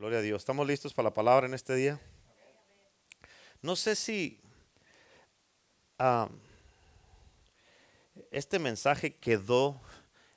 [0.00, 0.40] Gloria a Dios.
[0.40, 2.00] ¿Estamos listos para la palabra en este día?
[3.60, 4.40] No sé si
[5.98, 6.26] ah,
[8.30, 9.78] este mensaje quedó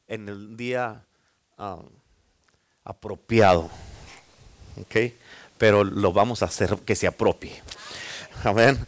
[0.09, 1.05] en el día
[1.57, 1.79] ah,
[2.83, 3.69] apropiado.
[4.81, 5.13] ¿Ok?
[5.57, 7.63] Pero lo vamos a hacer que se apropie.
[8.43, 8.85] Amén.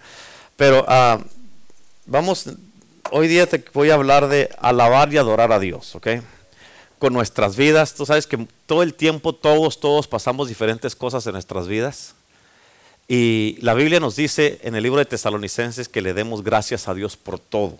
[0.58, 1.24] Pero ah,
[2.06, 2.50] vamos,
[3.12, 5.96] hoy día te voy a hablar de alabar y adorar a Dios.
[5.96, 6.08] ¿Ok?
[7.00, 7.94] Con nuestras vidas.
[7.94, 12.16] Tú sabes que todo el tiempo todos, todos pasamos diferentes cosas en nuestras vidas.
[13.08, 16.94] Y la Biblia nos dice en el libro de Tesalonicenses que le demos gracias a
[16.94, 17.78] Dios por todo.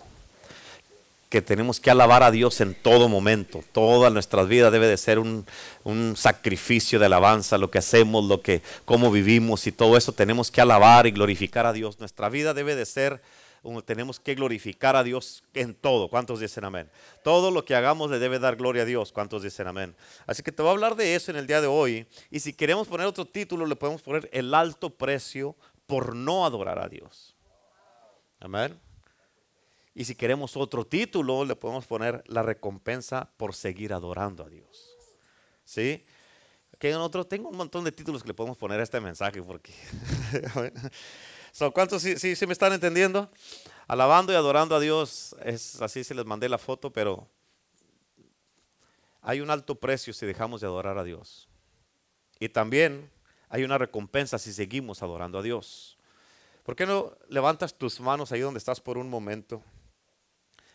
[1.28, 3.64] Que tenemos que alabar a Dios en todo momento.
[3.72, 5.44] Toda nuestra vida debe de ser un,
[5.82, 10.52] un sacrificio de alabanza, lo que hacemos, lo que, cómo vivimos y todo eso tenemos
[10.52, 11.98] que alabar y glorificar a Dios.
[11.98, 13.20] Nuestra vida debe de ser
[13.84, 16.08] tenemos que glorificar a Dios en todo.
[16.08, 16.90] ¿Cuántos dicen amén?
[17.24, 19.12] Todo lo que hagamos le debe dar gloria a Dios.
[19.12, 19.94] ¿Cuántos dicen amén?
[20.26, 22.06] Así que te voy a hablar de eso en el día de hoy.
[22.30, 25.56] Y si queremos poner otro título, le podemos poner el alto precio
[25.86, 27.36] por no adorar a Dios.
[28.40, 28.78] Amén.
[29.94, 34.96] Y si queremos otro título, le podemos poner la recompensa por seguir adorando a Dios.
[35.64, 36.04] ¿Sí?
[36.78, 39.72] Que otro, tengo un montón de títulos que le podemos poner a este mensaje porque
[41.72, 43.30] ¿Cuántos sí, sí, me están entendiendo?
[43.88, 47.26] Alabando y adorando a Dios, es así se les mandé la foto, pero
[49.22, 51.48] hay un alto precio si dejamos de adorar a Dios.
[52.38, 53.10] Y también
[53.48, 55.96] hay una recompensa si seguimos adorando a Dios.
[56.62, 59.62] ¿Por qué no levantas tus manos ahí donde estás por un momento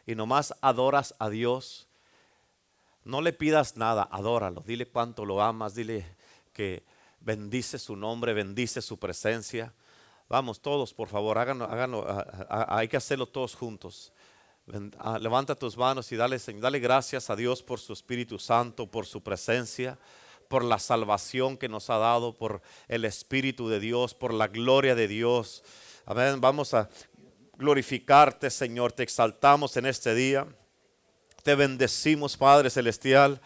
[0.08, 1.90] y nomás adoras a Dios?
[3.04, 6.08] No le pidas nada, adóralo, dile cuánto lo amas, dile
[6.54, 6.84] que
[7.20, 9.76] bendice su nombre, bendice su presencia.
[10.32, 12.06] Vamos, todos, por favor, háganlo, háganlo
[12.48, 14.14] hay que hacerlo todos juntos.
[15.20, 19.22] Levanta tus manos y dale, dale gracias a Dios por su Espíritu Santo, por su
[19.22, 20.00] presencia,
[20.48, 24.96] por la salvación que nos ha dado, por el Espíritu de Dios, por la gloria
[24.96, 25.66] de Dios.
[26.06, 26.40] Amén.
[26.40, 26.90] Vamos a
[27.58, 28.94] glorificarte, Señor.
[28.94, 30.48] Te exaltamos en este día.
[31.44, 33.42] Te bendecimos, Padre Celestial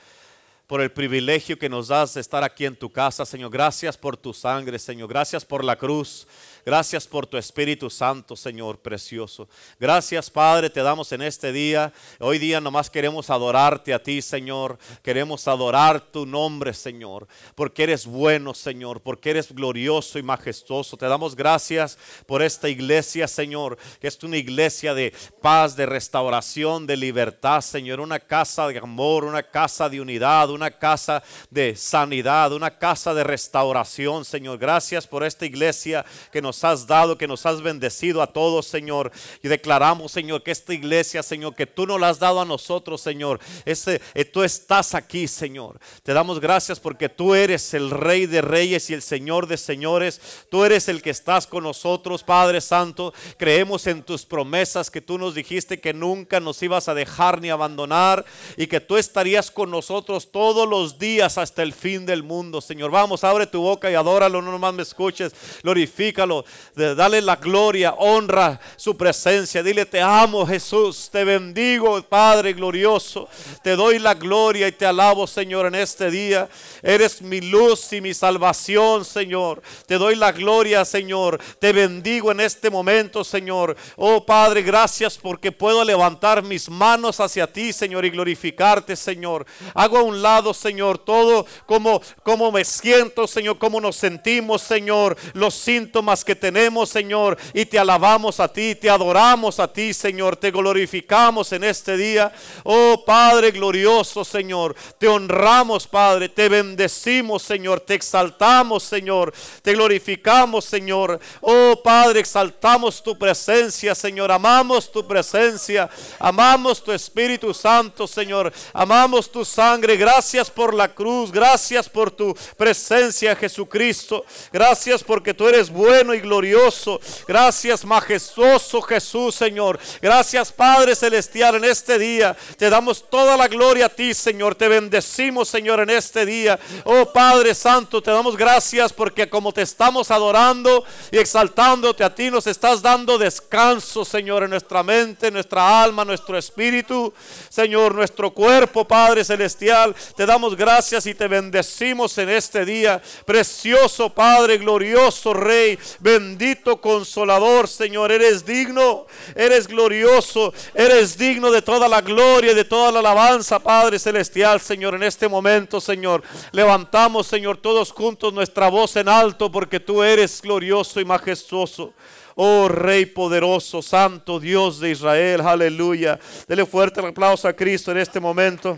[0.68, 3.52] por el privilegio que nos das de estar aquí en tu casa, Señor.
[3.52, 5.08] Gracias por tu sangre, Señor.
[5.10, 6.28] Gracias por la cruz.
[6.66, 9.48] Gracias por tu Espíritu Santo, Señor precioso.
[9.80, 11.94] Gracias, Padre, te damos en este día.
[12.20, 14.80] Hoy día nomás queremos adorarte a ti, Señor.
[15.04, 17.28] Queremos adorar tu nombre, Señor.
[17.54, 19.00] Porque eres bueno, Señor.
[19.00, 20.98] Porque eres glorioso y majestuoso.
[20.98, 23.78] Te damos gracias por esta iglesia, Señor.
[24.02, 28.00] Que es una iglesia de paz, de restauración, de libertad, Señor.
[28.00, 31.22] Una casa de amor, una casa de unidad, una casa
[31.52, 34.58] de sanidad, una casa de restauración, Señor.
[34.58, 39.12] Gracias por esta iglesia que nos has dado, que nos has bendecido a todos, Señor.
[39.44, 43.02] Y declaramos, Señor, que esta iglesia, Señor, que tú nos la has dado a nosotros,
[43.02, 43.40] Señor.
[43.66, 45.80] Ese, eh, tú estás aquí, Señor.
[46.04, 50.22] Te damos gracias porque tú eres el Rey de Reyes y el Señor de Señores.
[50.50, 53.14] Tú eres el que estás con nosotros, Padre Santo.
[53.38, 57.50] Creemos en tus promesas que tú nos dijiste que nunca nos ibas a dejar ni
[57.50, 58.26] abandonar
[58.58, 62.92] y que tú estarías con nosotros todos los días hasta el fin del mundo, Señor.
[62.92, 65.34] Vamos, abre tu boca y adóralo, no nomás me escuches,
[65.64, 66.45] glorifícalo,
[66.76, 69.64] dale la gloria, honra su presencia.
[69.64, 73.28] Dile, te amo Jesús, te bendigo Padre glorioso.
[73.64, 76.50] Te doy la gloria y te alabo Señor en este día.
[76.82, 79.62] Eres mi luz y mi salvación Señor.
[79.86, 81.40] Te doy la gloria Señor.
[81.60, 83.76] Te bendigo en este momento Señor.
[83.96, 89.46] Oh Padre, gracias porque puedo levantar mis manos hacia ti Señor y glorificarte Señor.
[89.74, 95.18] Hago a un lado Señor todo como, como me siento Señor, como nos sentimos Señor.
[95.34, 100.36] Los síntomas que tenemos, Señor, y te alabamos a ti, te adoramos a ti, Señor,
[100.36, 102.32] te glorificamos en este día.
[102.64, 110.66] Oh Padre glorioso, Señor, te honramos, Padre, te bendecimos, Señor, te exaltamos, Señor, te glorificamos,
[110.66, 111.20] Señor.
[111.42, 119.32] Oh Padre, exaltamos tu presencia, Señor, amamos tu presencia, amamos tu Espíritu Santo, Señor, amamos
[119.32, 119.98] tu sangre.
[119.98, 124.26] Gracias por la cruz, gracias por tu presencia, Jesucristo.
[124.52, 127.00] Gracias porque tú eres bueno y glorioso.
[127.28, 129.80] Gracias, majestuoso Jesús, Señor.
[130.02, 132.36] Gracias, Padre Celestial, en este día.
[132.58, 134.56] Te damos toda la gloria a ti, Señor.
[134.56, 136.60] Te bendecimos, Señor, en este día.
[136.84, 142.30] Oh Padre Santo, te damos gracias porque como te estamos adorando y exaltándote a ti,
[142.32, 147.14] nos estás dando descanso, Señor, en nuestra mente, nuestra alma, nuestro espíritu,
[147.50, 149.96] Señor, nuestro cuerpo, Padre Celestial.
[150.16, 153.02] te damos gracias y te bendecimos en este día.
[153.26, 161.88] Precioso Padre, glorioso Rey, bendito consolador, Señor, eres digno, eres glorioso, eres digno de toda
[161.88, 166.22] la gloria y de toda la alabanza, Padre celestial, Señor, en este momento, Señor.
[166.52, 171.96] Levantamos, Señor, todos juntos nuestra voz en alto porque tú eres glorioso y majestuoso.
[172.36, 176.20] Oh Rey poderoso, Santo Dios de Israel, aleluya.
[176.48, 178.78] Dele fuerte el aplauso a Cristo en este momento.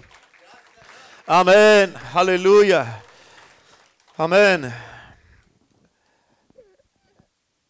[1.26, 3.04] Amén, aleluya.
[4.16, 4.97] Amén.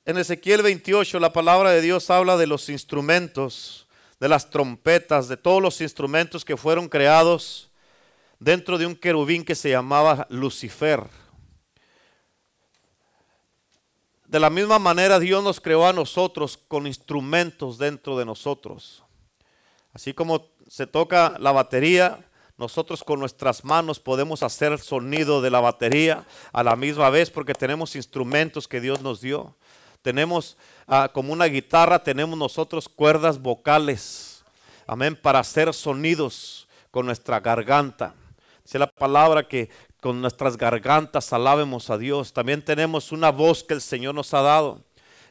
[0.07, 3.87] En Ezequiel 28 la palabra de Dios habla de los instrumentos,
[4.21, 7.69] de las trompetas, de todos los instrumentos que fueron creados
[8.39, 11.03] dentro de un querubín que se llamaba Lucifer.
[14.25, 19.03] De la misma manera Dios nos creó a nosotros con instrumentos dentro de nosotros.
[19.91, 22.25] Así como se toca la batería,
[22.57, 27.29] nosotros con nuestras manos podemos hacer el sonido de la batería a la misma vez
[27.29, 29.53] porque tenemos instrumentos que Dios nos dio.
[30.07, 30.55] Tenemos
[30.87, 34.41] ah, como una guitarra, tenemos nosotros cuerdas vocales.
[34.85, 38.15] Amén, para hacer sonidos con nuestra garganta.
[38.63, 39.69] Dice la palabra que
[39.99, 42.31] con nuestras gargantas alabemos a Dios.
[42.31, 44.81] También tenemos una voz que el Señor nos ha dado.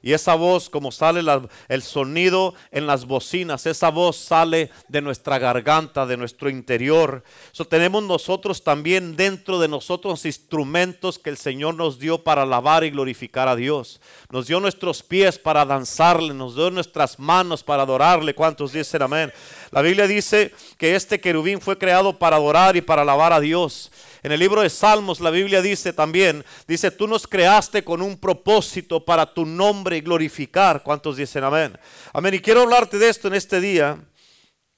[0.06, 1.20] Y esa voz, como sale
[1.66, 7.24] el sonido en las bocinas, esa voz sale de nuestra garganta, de nuestro interior.
[7.52, 12.84] Eso tenemos nosotros también dentro de nosotros instrumentos que el Señor nos dio para alabar
[12.84, 14.00] y glorificar a Dios.
[14.30, 18.32] Nos dio nuestros pies para danzarle, nos dio nuestras manos para adorarle.
[18.32, 19.32] ¿Cuántos dicen amén?
[19.72, 23.90] La Biblia dice que este querubín fue creado para adorar y para alabar a Dios.
[24.26, 28.19] En el libro de Salmos la Biblia dice también, dice, tú nos creaste con un
[28.19, 30.82] propósito para tu nombre y glorificar.
[30.82, 31.78] ¿Cuántos dicen amén?
[32.12, 32.34] Amén.
[32.34, 34.05] Y quiero hablarte de esto en este día.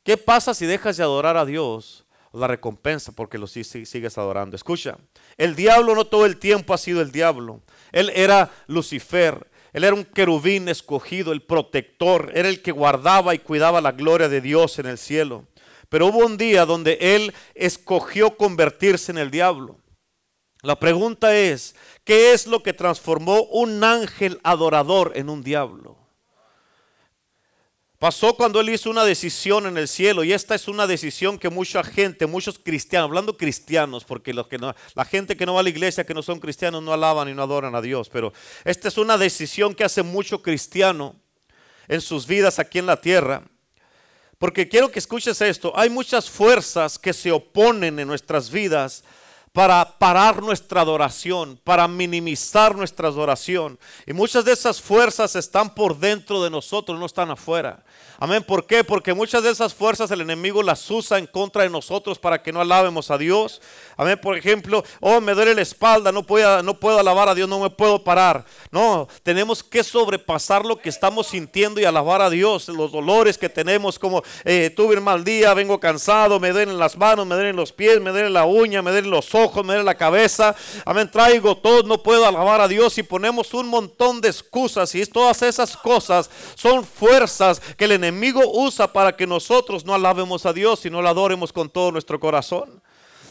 [0.04, 2.04] ¿Qué pasa si dejas de adorar a Dios?
[2.34, 4.54] La recompensa porque lo sigues adorando.
[4.54, 4.98] Escucha,
[5.38, 7.62] el diablo no todo el tiempo ha sido el diablo.
[7.90, 9.48] Él era Lucifer.
[9.72, 12.32] Él era un querubín escogido, el protector.
[12.34, 15.46] Era el que guardaba y cuidaba la gloria de Dios en el cielo.
[15.88, 19.78] Pero hubo un día donde él escogió convertirse en el diablo.
[20.62, 21.74] La pregunta es,
[22.04, 25.96] ¿qué es lo que transformó un ángel adorador en un diablo?
[27.98, 31.48] Pasó cuando él hizo una decisión en el cielo y esta es una decisión que
[31.48, 36.06] mucha gente, muchos cristianos, hablando cristianos, porque la gente que no va a la iglesia,
[36.06, 38.32] que no son cristianos, no alaban y no adoran a Dios, pero
[38.64, 41.16] esta es una decisión que hace mucho cristiano
[41.88, 43.42] en sus vidas aquí en la tierra.
[44.38, 45.72] Porque quiero que escuches esto.
[45.74, 49.02] Hay muchas fuerzas que se oponen en nuestras vidas
[49.52, 53.78] para parar nuestra adoración, para minimizar nuestra adoración.
[54.06, 57.82] Y muchas de esas fuerzas están por dentro de nosotros, no están afuera.
[58.20, 58.42] Amén.
[58.42, 58.82] ¿Por qué?
[58.82, 62.52] Porque muchas de esas fuerzas el enemigo las usa en contra de nosotros para que
[62.52, 63.62] no alabemos a Dios.
[63.96, 64.18] Amén.
[64.20, 67.60] Por ejemplo, oh, me duele la espalda, no puedo, no puedo alabar a Dios, no
[67.60, 68.44] me puedo parar.
[68.72, 72.66] No, tenemos que sobrepasar lo que estamos sintiendo y alabar a Dios.
[72.66, 76.96] Los dolores que tenemos, como eh, tuve un mal día, vengo cansado, me duelen las
[76.96, 79.86] manos, me duelen los pies, me duelen la uña, me duelen los ojos, me duelen
[79.86, 80.56] la cabeza.
[80.84, 81.08] Amén.
[81.08, 84.92] Traigo todo, no puedo alabar a Dios y ponemos un montón de excusas.
[84.96, 89.94] Y todas esas cosas son fuerzas que el enemigo enemigo usa para que nosotros no
[89.94, 92.82] alabemos a Dios y no lo adoremos con todo nuestro corazón.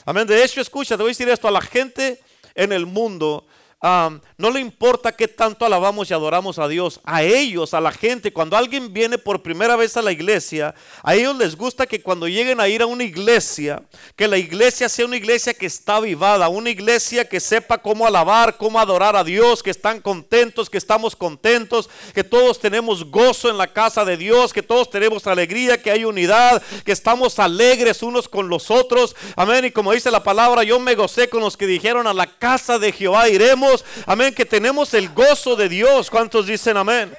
[0.06, 0.28] Amén.
[0.28, 2.20] De hecho, escucha, te voy a decir esto a la gente
[2.54, 3.47] en el mundo
[3.82, 7.00] no le importa qué tanto alabamos y adoramos a Dios.
[7.04, 11.16] A ellos, a la gente, cuando alguien viene por primera vez a la iglesia, a
[11.16, 13.84] ellos les gusta que cuando lleguen a ir a una iglesia,
[14.16, 18.58] que la iglesia sea una iglesia que está avivada, una iglesia que sepa cómo alabar,
[18.58, 23.58] cómo adorar a Dios, que están contentos, que estamos contentos, que todos tenemos gozo en
[23.58, 28.28] la casa de Dios, que todos tenemos alegría, que hay unidad, que estamos alegres unos
[28.28, 29.16] con los otros.
[29.36, 29.66] Amén.
[29.66, 32.80] Y como dice la palabra, yo me gocé con los que dijeron a la casa
[32.80, 33.67] de Jehová iremos
[34.06, 36.10] amén, que tenemos el gozo de Dios.
[36.10, 37.12] ¿Cuántos dicen amén?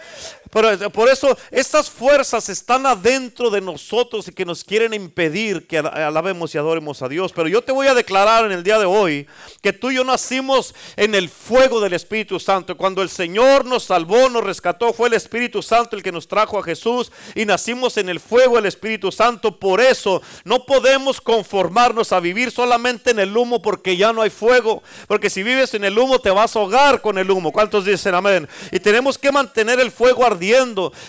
[0.50, 6.54] Por, eso estas fuerzas están adentro de nosotros y que nos quieren impedir que alabemos
[6.54, 7.32] y adoremos a Dios.
[7.32, 9.26] Pero yo te voy a declarar en el día de hoy
[9.60, 12.76] que tú y yo nacimos en el fuego del Espíritu Santo.
[12.78, 16.58] Cuando el Señor nos salvó, nos rescató, fue el Espíritu Santo el que nos trajo
[16.58, 19.58] a Jesús y nacimos en el fuego del Espíritu Santo.
[19.58, 24.30] Por eso no podemos conformarnos a vivir solamente en el humo porque ya no hay
[24.30, 24.82] fuego.
[25.08, 27.52] Porque si vives en el humo te vas a ahogar con el humo.
[27.52, 28.48] ¿Cuántos dicen amén?
[28.72, 30.37] Y tenemos que mantener el fuego ardiente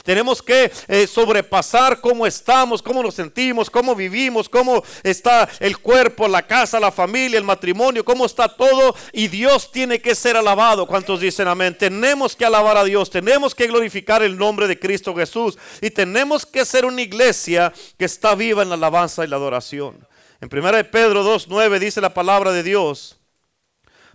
[0.03, 6.27] tenemos que eh, sobrepasar cómo estamos, cómo nos sentimos, cómo vivimos, cómo está el cuerpo,
[6.27, 8.95] la casa, la familia, el matrimonio, cómo está todo.
[9.13, 10.87] Y Dios tiene que ser alabado.
[10.87, 11.77] ¿Cuántos dicen amén?
[11.77, 16.45] Tenemos que alabar a Dios, tenemos que glorificar el nombre de Cristo Jesús y tenemos
[16.45, 20.07] que ser una iglesia que está viva en la alabanza y la adoración.
[20.41, 23.17] En 1 Pedro 2.9 dice la palabra de Dios,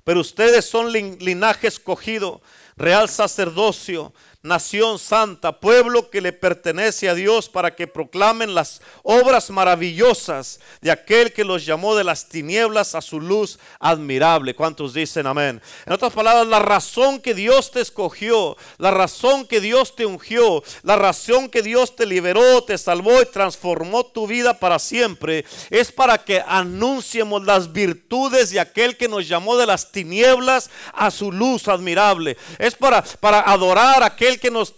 [0.04, 2.40] pero ustedes son linaje escogido,
[2.76, 4.12] real sacerdocio,
[4.44, 10.90] nación santa, pueblo que le pertenece a Dios para que proclamen las obras maravillosas de
[10.90, 14.54] aquel que los llamó de las tinieblas a su luz admirable.
[14.54, 15.62] ¿Cuántos dicen amén?
[15.86, 20.62] En otras palabras, la razón que Dios te escogió, la razón que Dios te ungió,
[20.82, 25.90] la razón que Dios te liberó, te salvó y transformó tu vida para siempre, es
[25.90, 31.32] para que anunciemos las virtudes de aquel que nos llamó de las tinieblas a su
[31.32, 32.36] luz admirable.
[32.58, 34.74] Es para, para adorar a aquel que nos,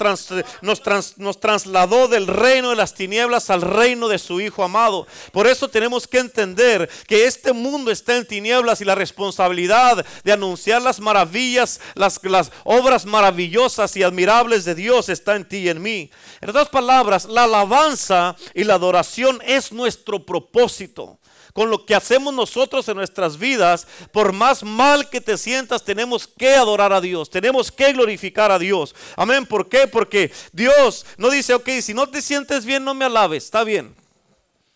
[1.17, 5.07] nos trasladó del reino de las tinieblas al reino de su Hijo amado.
[5.33, 10.33] Por eso tenemos que entender que este mundo está en tinieblas y la responsabilidad de
[10.33, 15.69] anunciar las maravillas, las, las obras maravillosas y admirables de Dios está en ti y
[15.69, 16.11] en mí.
[16.41, 21.19] En otras palabras, la alabanza y la adoración es nuestro propósito
[21.57, 26.29] con lo que hacemos nosotros en nuestras vidas, por más mal que te sientas, tenemos
[26.29, 28.95] que adorar a Dios, tenemos que glorificar a Dios.
[29.17, 29.47] Amén.
[29.47, 29.87] ¿Por qué?
[29.87, 33.97] Porque Dios no dice, ok, si no te sientes bien, no me alabes, está bien.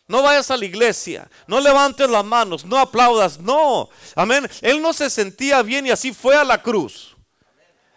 [0.08, 3.90] No vayas a la iglesia, no levantes las manos, no aplaudas, no.
[4.14, 4.48] Amén.
[4.62, 7.09] Él no se sentía bien y así fue a la cruz.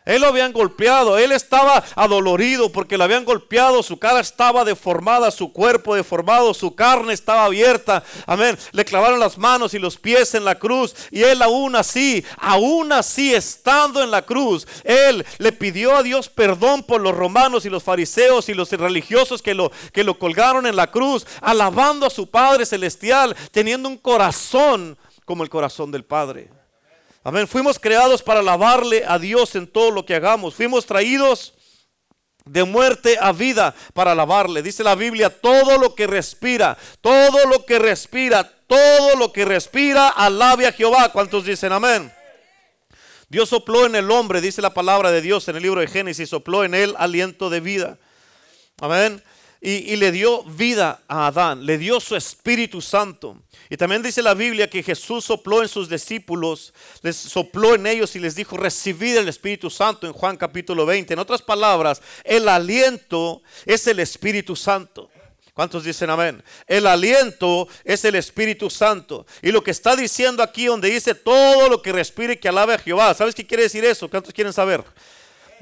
[0.06, 5.32] Él lo habían golpeado, él estaba adolorido porque lo habían golpeado, su cara estaba deformada,
[5.32, 8.04] su cuerpo deformado, su carne estaba abierta.
[8.26, 8.58] Amén.
[8.72, 12.92] Le clavaron las manos y los pies en la cruz y él aún así, aún
[12.92, 17.70] así estando en la cruz, él le pidió a Dios perdón por los romanos y
[17.70, 22.10] los fariseos y los religiosos que lo que lo colgaron en la cruz, alabando a
[22.10, 26.63] su Padre celestial, teniendo un corazón como el corazón del Padre.
[27.24, 27.48] Amén.
[27.48, 30.56] Fuimos creados para alabarle a Dios en todo lo que hagamos.
[30.56, 31.54] Fuimos traídos
[32.46, 34.62] de muerte a vida para alabarle.
[34.62, 40.10] Dice la Biblia, todo lo que respira, todo lo que respira, todo lo que respira,
[40.10, 41.10] alabe a Jehová.
[41.14, 42.12] ¿Cuántos dicen amén?
[43.30, 46.30] Dios sopló en el hombre, dice la palabra de Dios en el libro de Génesis,
[46.30, 47.98] sopló en él aliento de vida.
[48.82, 49.24] Amén
[49.66, 53.38] y, le dio vida a Adán, le dio su Espíritu Santo.
[53.70, 58.14] Y también dice la Biblia que Jesús sopló en sus discípulos, les sopló en ellos
[58.18, 61.14] y les dijo, recibid el Espíritu Santo en Juan capítulo 20.
[61.14, 65.10] En otras palabras, el aliento es el Espíritu Santo.
[65.54, 66.44] ¿Cuántos dicen amén?
[66.68, 69.26] El aliento es el Espíritu Santo.
[69.42, 72.80] Y lo que está diciendo aquí donde dice todo lo que respire que alabe a
[72.80, 73.14] Jehová.
[73.14, 74.10] ¿Sabes qué quiere decir eso?
[74.10, 74.84] ¿Cuántos quieren saber?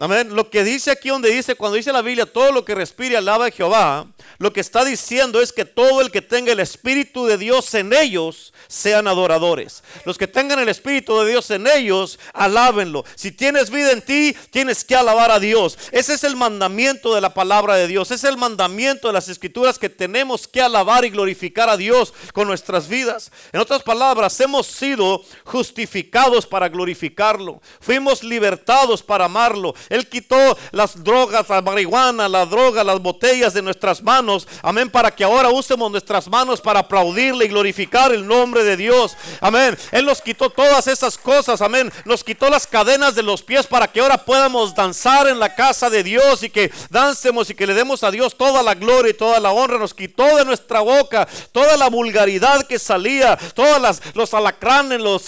[0.01, 0.35] Amén.
[0.35, 3.45] Lo que dice aquí donde dice, cuando dice la Biblia, todo lo que respire alaba
[3.45, 4.07] a Jehová,
[4.39, 7.93] lo que está diciendo es que todo el que tenga el Espíritu de Dios en
[7.93, 9.83] ellos sean adoradores.
[10.03, 13.05] Los que tengan el Espíritu de Dios en ellos, alábenlo.
[13.13, 15.77] Si tienes vida en ti, tienes que alabar a Dios.
[15.91, 18.09] Ese es el mandamiento de la palabra de Dios.
[18.09, 22.47] Es el mandamiento de las escrituras que tenemos que alabar y glorificar a Dios con
[22.47, 23.31] nuestras vidas.
[23.53, 27.61] En otras palabras, hemos sido justificados para glorificarlo.
[27.79, 29.75] Fuimos libertados para amarlo.
[29.91, 34.47] Él quitó las drogas, la marihuana, la droga, las botellas de nuestras manos.
[34.63, 34.89] Amén.
[34.89, 39.17] Para que ahora usemos nuestras manos para aplaudirle y glorificar el nombre de Dios.
[39.41, 39.77] Amén.
[39.91, 41.61] Él nos quitó todas esas cosas.
[41.61, 41.91] Amén.
[42.05, 45.89] Nos quitó las cadenas de los pies para que ahora podamos danzar en la casa
[45.89, 49.15] de Dios y que dancemos y que le demos a Dios toda la gloria y
[49.15, 49.77] toda la honra.
[49.77, 55.25] Nos quitó de nuestra boca toda la vulgaridad que salía, todas las, los alacranes, los,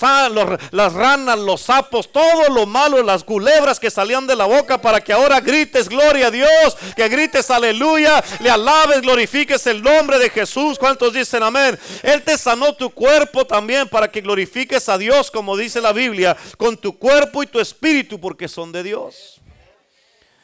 [0.71, 5.01] las ranas, los sapos, todo lo malo, las culebras que salían de la boca para
[5.01, 10.29] que ahora grites gloria a Dios, que grites aleluya, le alabes, glorifiques el nombre de
[10.29, 10.77] Jesús.
[10.77, 11.77] ¿Cuántos dicen amén?
[12.03, 16.37] Él te sanó tu cuerpo también para que glorifiques a Dios, como dice la Biblia,
[16.57, 19.41] con tu cuerpo y tu espíritu, porque son de Dios.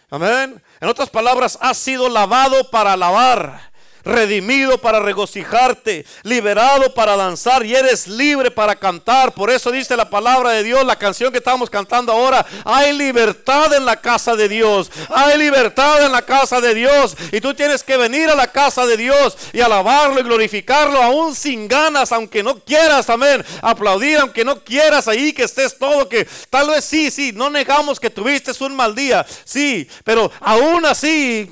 [0.09, 0.61] Amén.
[0.81, 3.68] En otras palabras, has sido lavado para alabar
[4.03, 9.33] redimido para regocijarte, liberado para danzar y eres libre para cantar.
[9.33, 13.73] Por eso dice la palabra de Dios, la canción que estamos cantando ahora, hay libertad
[13.73, 17.15] en la casa de Dios, hay libertad en la casa de Dios.
[17.31, 21.33] Y tú tienes que venir a la casa de Dios y alabarlo y glorificarlo aún
[21.33, 26.27] sin ganas, aunque no quieras, amén, aplaudir, aunque no quieras ahí que estés todo, que
[26.49, 31.51] tal vez sí, sí, no negamos que tuviste un mal día, sí, pero aún así,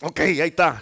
[0.00, 0.80] ok, ahí está,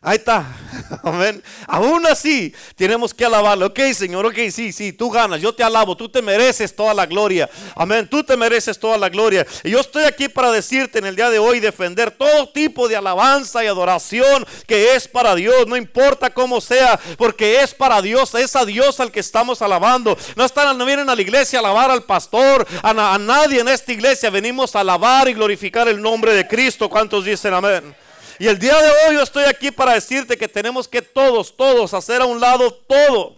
[0.00, 0.46] Ahí está.
[1.02, 1.42] Amén.
[1.66, 3.64] Aún así, tenemos que alabarle.
[3.64, 5.40] Ok, Señor, ok, sí, sí, tú ganas.
[5.40, 5.96] Yo te alabo.
[5.96, 7.50] Tú te mereces toda la gloria.
[7.74, 8.06] Amén.
[8.08, 9.44] Tú te mereces toda la gloria.
[9.64, 12.94] Y yo estoy aquí para decirte en el día de hoy, defender todo tipo de
[12.94, 15.66] alabanza y adoración que es para Dios.
[15.66, 18.32] No importa cómo sea, porque es para Dios.
[18.36, 20.16] Es a Dios al que estamos alabando.
[20.36, 23.68] No, están, no vienen a la iglesia a alabar al pastor, a, a nadie en
[23.68, 24.30] esta iglesia.
[24.30, 26.88] Venimos a alabar y glorificar el nombre de Cristo.
[26.88, 28.07] ¿Cuántos dicen amén?
[28.38, 31.92] Y el día de hoy yo estoy aquí para decirte que tenemos que todos, todos
[31.92, 33.36] hacer a un lado todo.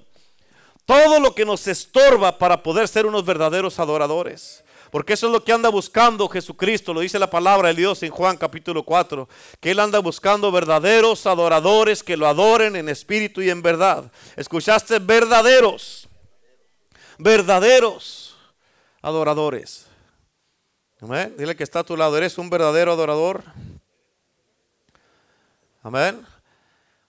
[0.84, 4.62] Todo lo que nos estorba para poder ser unos verdaderos adoradores.
[4.90, 8.10] Porque eso es lo que anda buscando Jesucristo, lo dice la palabra de Dios en
[8.10, 9.28] Juan capítulo 4,
[9.60, 14.10] que Él anda buscando verdaderos adoradores que lo adoren en espíritu y en verdad.
[14.36, 14.98] ¿Escuchaste?
[14.98, 16.08] Verdaderos,
[17.18, 18.36] verdaderos
[19.00, 19.86] adoradores.
[21.00, 21.34] Amén.
[21.38, 23.44] Dile que está a tu lado, ¿eres un verdadero adorador?
[25.82, 26.24] Amén.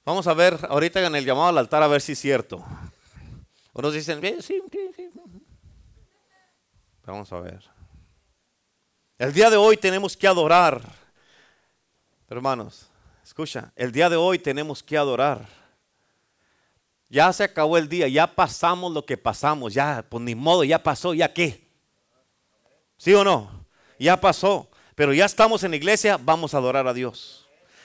[0.05, 2.65] Vamos a ver ahorita en el llamado al altar a ver si es cierto.
[3.73, 5.09] Unos dicen, sí, sí, sí.
[7.05, 7.63] Vamos a ver.
[9.17, 10.81] El día de hoy tenemos que adorar.
[12.29, 12.87] Hermanos,
[13.23, 15.45] escucha, el día de hoy tenemos que adorar.
[17.09, 20.81] Ya se acabó el día, ya pasamos lo que pasamos, ya, pues ni modo, ya
[20.81, 21.67] pasó, ya qué.
[22.95, 23.65] ¿Sí o no?
[23.99, 27.40] Ya pasó, pero ya estamos en la iglesia, vamos a adorar a Dios.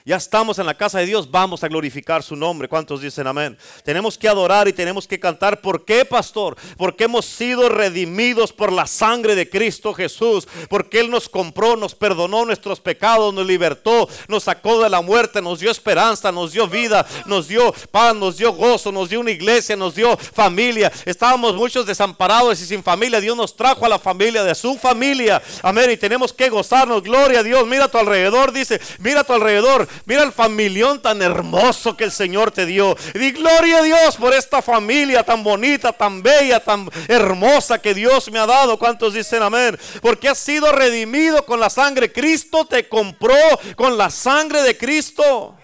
[0.07, 2.69] Ya estamos en la casa de Dios, vamos a glorificar su nombre.
[2.69, 3.59] ¿Cuántos dicen amén?
[3.83, 5.61] Tenemos que adorar y tenemos que cantar.
[5.61, 6.57] ¿Por qué, pastor?
[6.77, 10.47] Porque hemos sido redimidos por la sangre de Cristo Jesús.
[10.69, 15.43] Porque Él nos compró, nos perdonó nuestros pecados, nos libertó, nos sacó de la muerte,
[15.43, 19.33] nos dio esperanza, nos dio vida, nos dio paz, nos dio gozo, nos dio una
[19.33, 20.93] iglesia, nos dio familia.
[21.05, 23.21] Estábamos muchos desamparados y sin familia.
[23.21, 25.43] Dios nos trajo a la familia de su familia.
[25.65, 25.91] Amén.
[25.91, 27.03] Y tenemos que gozarnos.
[27.03, 27.67] Gloria a Dios.
[27.67, 28.81] Mira a tu alrededor, dice.
[29.01, 29.89] Mira a tu alrededor.
[30.05, 32.97] Mira el familión tan hermoso que el Señor te dio.
[33.15, 37.95] Y di gloria a Dios por esta familia tan bonita, tan bella, tan hermosa que
[37.95, 38.79] Dios me ha dado.
[38.79, 39.79] ¿Cuántos dicen amén?
[40.03, 42.13] Porque has sido redimido con la sangre.
[42.13, 43.35] Cristo te compró
[43.77, 45.57] con la sangre de Cristo.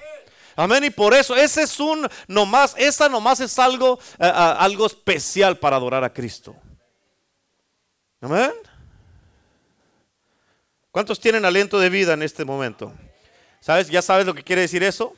[0.56, 0.84] Amén.
[0.84, 5.76] Y por eso ese es un nomás, esa nomás es algo, eh, algo especial para
[5.76, 6.54] adorar a Cristo.
[8.20, 8.52] Amén.
[10.90, 12.92] ¿Cuántos tienen aliento de vida en este momento?
[13.62, 13.88] ¿Sabes?
[13.88, 15.14] ¿Ya sabes lo que quiere decir eso?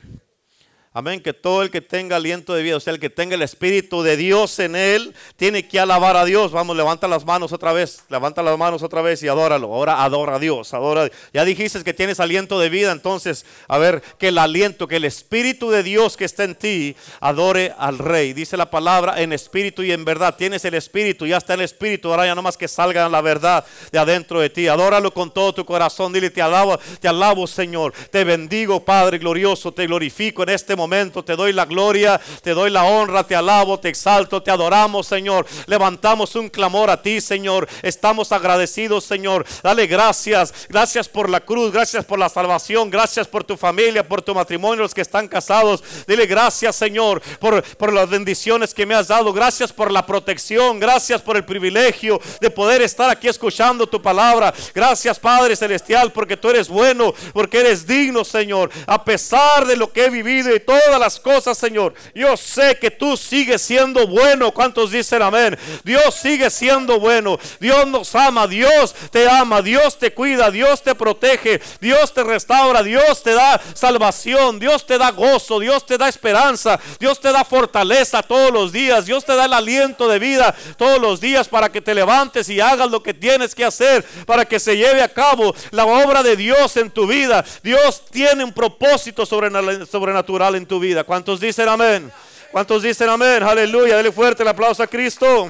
[0.97, 3.41] Amén, que todo el que tenga aliento de vida, o sea, el que tenga el
[3.41, 6.53] Espíritu de Dios en él, tiene que alabar a Dios.
[6.53, 9.73] Vamos, levanta las manos otra vez, levanta las manos otra vez y adóralo.
[9.73, 11.11] Ahora adora a Dios, adora.
[11.33, 15.03] Ya dijiste que tienes aliento de vida, entonces, a ver, que el aliento, que el
[15.03, 18.31] Espíritu de Dios que está en ti, adore al Rey.
[18.31, 20.37] Dice la palabra en espíritu y en verdad.
[20.37, 23.65] Tienes el Espíritu, ya está el Espíritu, ahora ya no más que salga la verdad
[23.91, 24.69] de adentro de ti.
[24.69, 27.91] Adóralo con todo tu corazón, dile, te alabo, te alabo, Señor.
[28.11, 31.23] Te bendigo, Padre glorioso, te glorifico en este momento momento.
[31.23, 35.45] Te doy la gloria, te doy la honra, te alabo, te exalto, te adoramos, Señor.
[35.65, 37.67] Levantamos un clamor a ti, Señor.
[37.81, 39.45] Estamos agradecidos, Señor.
[39.63, 40.53] Dale gracias.
[40.69, 44.83] Gracias por la cruz, gracias por la salvación, gracias por tu familia, por tu matrimonio,
[44.83, 45.83] los que están casados.
[46.07, 49.33] Dile gracias, Señor, por, las bendiciones que me has dado.
[49.33, 54.53] Gracias por la protección, gracias por el privilegio de poder estar aquí escuchando tu palabra.
[54.73, 58.69] Gracias, Padre Celestial, porque tú eres bueno, porque eres digno, Señor.
[58.85, 61.93] A pesar de lo que he vivido y todo todas las cosas, Señor.
[62.13, 64.51] Yo sé que tú sigues siendo bueno.
[64.51, 65.57] ¿Cuántos dicen amén?
[65.83, 67.37] Dios sigue siendo bueno.
[67.59, 68.47] Dios nos ama.
[68.47, 69.61] Dios te ama.
[69.61, 70.51] Dios te cuida.
[70.51, 71.61] Dios te protege.
[71.79, 72.83] Dios te restaura.
[72.83, 74.59] Dios te da salvación.
[74.59, 75.59] Dios te da gozo.
[75.59, 76.79] Dios te da esperanza.
[76.99, 79.05] Dios te da fortaleza todos los días.
[79.05, 82.59] Dios te da el aliento de vida todos los días para que te levantes y
[82.59, 86.35] hagas lo que tienes que hacer para que se lleve a cabo la obra de
[86.35, 87.43] Dios en tu vida.
[87.63, 91.03] Dios tiene un propósito sobrenatural en tu vida.
[91.03, 92.11] ¿Cuántos dicen amén?
[92.51, 93.43] ¿Cuántos dicen amén?
[93.43, 93.97] Aleluya.
[93.97, 95.49] Dele fuerte el aplauso a Cristo.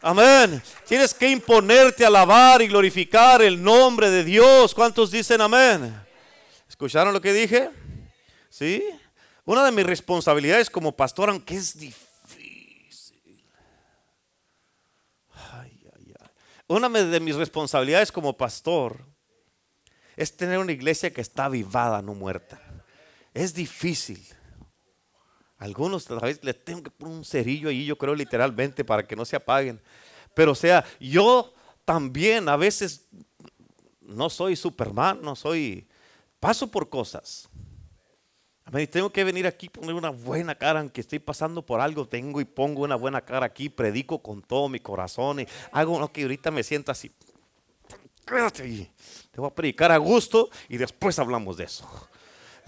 [0.00, 0.62] Amén.
[0.86, 4.74] Tienes que imponerte, alabar y glorificar el nombre de Dios.
[4.74, 5.94] ¿Cuántos dicen amén?
[6.68, 7.70] ¿Escucharon lo que dije?
[8.48, 8.84] ¿Sí?
[9.44, 12.08] Una de mis responsabilidades como pastor, aunque es difícil.
[16.68, 19.02] Una de mis responsabilidades como pastor
[20.16, 22.60] es tener una iglesia que está avivada, no muerta.
[23.38, 24.20] Es difícil.
[25.58, 29.14] Algunos a veces les tengo que poner un cerillo ahí, yo creo literalmente, para que
[29.14, 29.80] no se apaguen.
[30.34, 33.06] Pero o sea, yo también a veces
[34.00, 35.86] no soy Superman, no soy,
[36.40, 37.48] paso por cosas.
[38.64, 42.08] A mí tengo que venir aquí poner una buena cara, aunque estoy pasando por algo,
[42.08, 46.12] tengo y pongo una buena cara aquí, predico con todo mi corazón y hago lo
[46.12, 47.12] que ahorita me siento así.
[49.30, 51.88] Te voy a predicar a gusto y después hablamos de eso.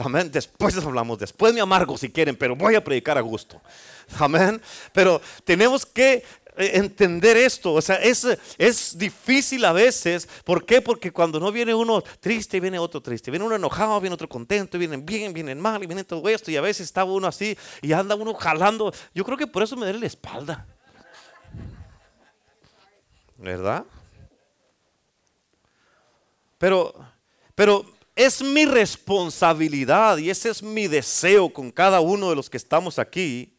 [0.02, 0.30] Amén.
[0.32, 3.60] Después hablamos, después me amargo si quieren, pero voy a predicar a gusto.
[4.18, 4.60] Amén.
[4.92, 6.24] Pero tenemos que
[6.56, 7.74] eh, entender esto.
[7.74, 10.26] O sea, es, es difícil a veces.
[10.44, 10.80] ¿Por qué?
[10.80, 13.30] Porque cuando no viene uno triste, viene otro triste.
[13.30, 14.78] Viene uno enojado, viene otro contento.
[14.78, 16.50] Vienen bien, vienen mal, y viene todo esto.
[16.50, 18.92] Y a veces está uno así y anda uno jalando.
[19.14, 20.66] Yo creo que por eso me duele la espalda.
[23.36, 23.84] ¿Verdad?
[26.58, 26.94] Pero,
[27.54, 27.84] pero
[28.26, 32.98] es mi responsabilidad y ese es mi deseo con cada uno de los que estamos
[32.98, 33.54] aquí,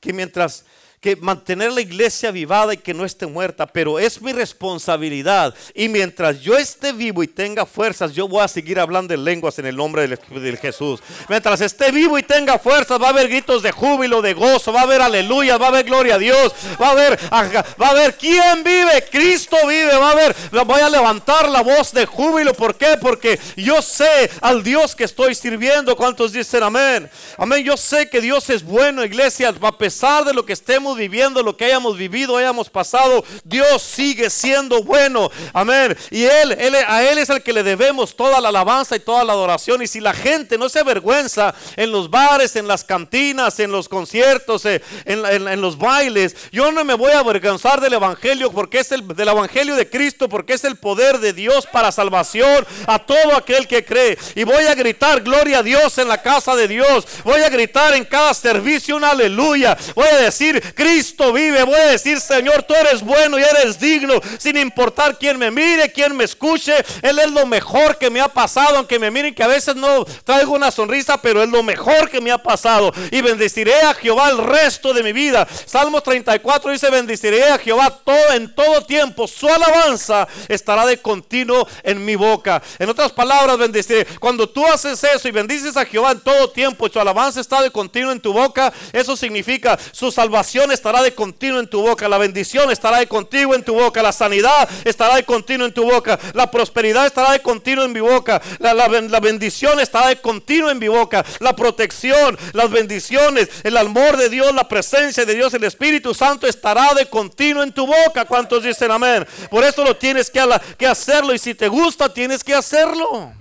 [0.00, 0.64] que mientras
[1.04, 5.54] que mantener la iglesia vivada y que no esté muerta, pero es mi responsabilidad.
[5.74, 9.58] Y mientras yo esté vivo y tenga fuerzas, yo voy a seguir hablando en lenguas
[9.58, 11.02] en el nombre de Jesús.
[11.28, 14.80] Mientras esté vivo y tenga fuerzas, va a haber gritos de júbilo, de gozo, va
[14.80, 18.16] a haber aleluya, va a haber gloria a Dios, va a haber, va a haber
[18.16, 22.54] quién vive, Cristo vive, va a haber, voy a levantar la voz de júbilo.
[22.54, 22.96] ¿Por qué?
[22.98, 25.94] Porque yo sé al Dios que estoy sirviendo.
[25.96, 27.10] ¿Cuántos dicen amén?
[27.36, 27.62] Amén.
[27.62, 31.56] Yo sé que Dios es bueno, iglesia, a pesar de lo que estemos viviendo, lo
[31.56, 35.30] que hayamos vivido, hayamos pasado, Dios sigue siendo bueno.
[35.52, 35.96] Amén.
[36.10, 39.24] Y él, él, a Él es el que le debemos toda la alabanza y toda
[39.24, 39.82] la adoración.
[39.82, 43.88] Y si la gente no se avergüenza en los bares, en las cantinas, en los
[43.88, 48.80] conciertos, eh, en, en, los bailes, yo no me voy a avergonzar del Evangelio porque
[48.80, 52.98] es el del Evangelio de Cristo, porque es el poder de Dios para salvación a
[52.98, 54.18] todo aquel que cree.
[54.34, 57.06] Y voy a gritar gloria a Dios en la casa de Dios.
[57.24, 59.76] Voy a gritar en cada servicio un aleluya.
[59.94, 61.62] Voy a decir, Cristo vive.
[61.62, 65.90] Voy a decir, Señor, tú eres bueno y eres digno, sin importar quién me mire,
[65.90, 66.74] quién me escuche.
[67.00, 70.04] Él es lo mejor que me ha pasado, aunque me miren que a veces no
[70.24, 72.92] traigo una sonrisa, pero es lo mejor que me ha pasado.
[73.10, 75.48] Y bendeciré a Jehová el resto de mi vida.
[75.64, 79.26] Salmo 34 dice, bendeciré a Jehová todo en todo tiempo.
[79.26, 82.62] Su alabanza estará de continuo en mi boca.
[82.78, 84.04] En otras palabras, bendeciré.
[84.20, 87.62] Cuando tú haces eso y bendices a Jehová en todo tiempo y su alabanza está
[87.62, 92.08] de continuo en tu boca, eso significa su salvación estará de continuo en tu boca,
[92.08, 95.84] la bendición estará de continuo en tu boca, la sanidad estará de continuo en tu
[95.84, 100.70] boca, la prosperidad estará de continuo en mi boca, la, la bendición estará de continuo
[100.70, 105.54] en mi boca, la protección, las bendiciones, el amor de Dios, la presencia de Dios,
[105.54, 108.24] el Espíritu Santo estará de continuo en tu boca.
[108.24, 109.26] ¿Cuántos dicen amén?
[109.50, 110.42] Por eso lo tienes que,
[110.76, 113.32] que hacerlo y si te gusta tienes que hacerlo.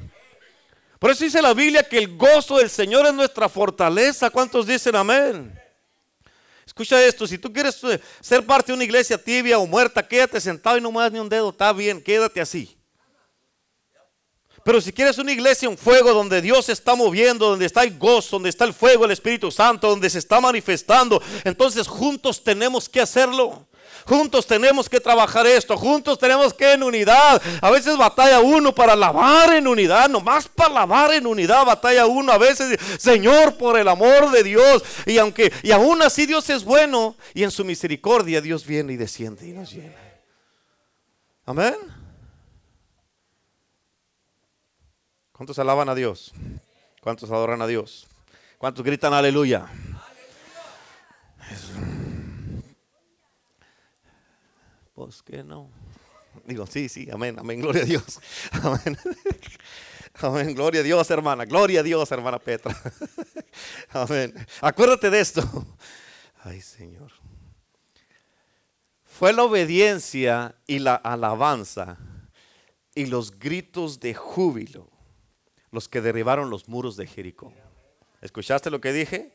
[1.00, 4.30] Por eso dice la Biblia que el gozo del Señor es nuestra fortaleza.
[4.30, 5.63] ¿Cuántos dicen amén?
[6.74, 10.42] Escucha esto, si tú quieres eh, ser parte de una iglesia tibia o muerta, quédate
[10.42, 12.76] sentado y no muevas ni un dedo, está bien, quédate así.
[14.64, 17.96] Pero si quieres una iglesia, un fuego donde Dios se está moviendo, donde está el
[18.00, 22.90] gozo, donde está el fuego, el Espíritu Santo, donde se está manifestando, entonces juntos tenemos
[22.90, 23.68] que hacerlo.
[24.06, 27.42] Juntos tenemos que trabajar esto, juntos tenemos que en unidad.
[27.62, 32.32] A veces batalla uno para lavar en unidad, nomás para lavar en unidad batalla uno.
[32.32, 34.84] A veces, Señor, por el amor de Dios.
[35.06, 38.98] Y aunque, y aún así Dios es bueno y en su misericordia Dios viene y
[38.98, 39.96] desciende y nos llena.
[41.46, 41.76] Amén.
[45.32, 46.32] ¿Cuántos alaban a Dios?
[47.02, 48.08] ¿Cuántos adoran a Dios?
[48.58, 49.68] ¿Cuántos gritan aleluya?
[54.94, 55.70] Pues que no.
[56.46, 58.20] Digo, sí, sí, amén, amén, gloria a Dios.
[58.52, 58.98] Amén.
[60.16, 61.46] Amén, gloria a Dios, hermana.
[61.46, 62.76] Gloria a Dios, hermana Petra.
[63.90, 64.34] Amén.
[64.62, 65.68] Acuérdate de esto.
[66.44, 67.12] Ay, Señor.
[69.06, 71.98] Fue la obediencia y la alabanza
[72.96, 74.90] y los gritos de júbilo
[75.72, 77.52] los que derribaron los muros de Jericó.
[78.22, 79.34] ¿Escuchaste lo que dije?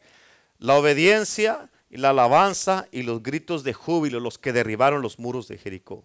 [0.58, 5.48] La obediencia y la alabanza y los gritos de júbilo los que derribaron los muros
[5.48, 6.04] de Jericó.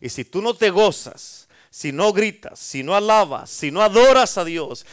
[0.00, 4.38] Y si tú no te gozas, si no gritas, si no alabas, si no adoras
[4.38, 4.86] a Dios,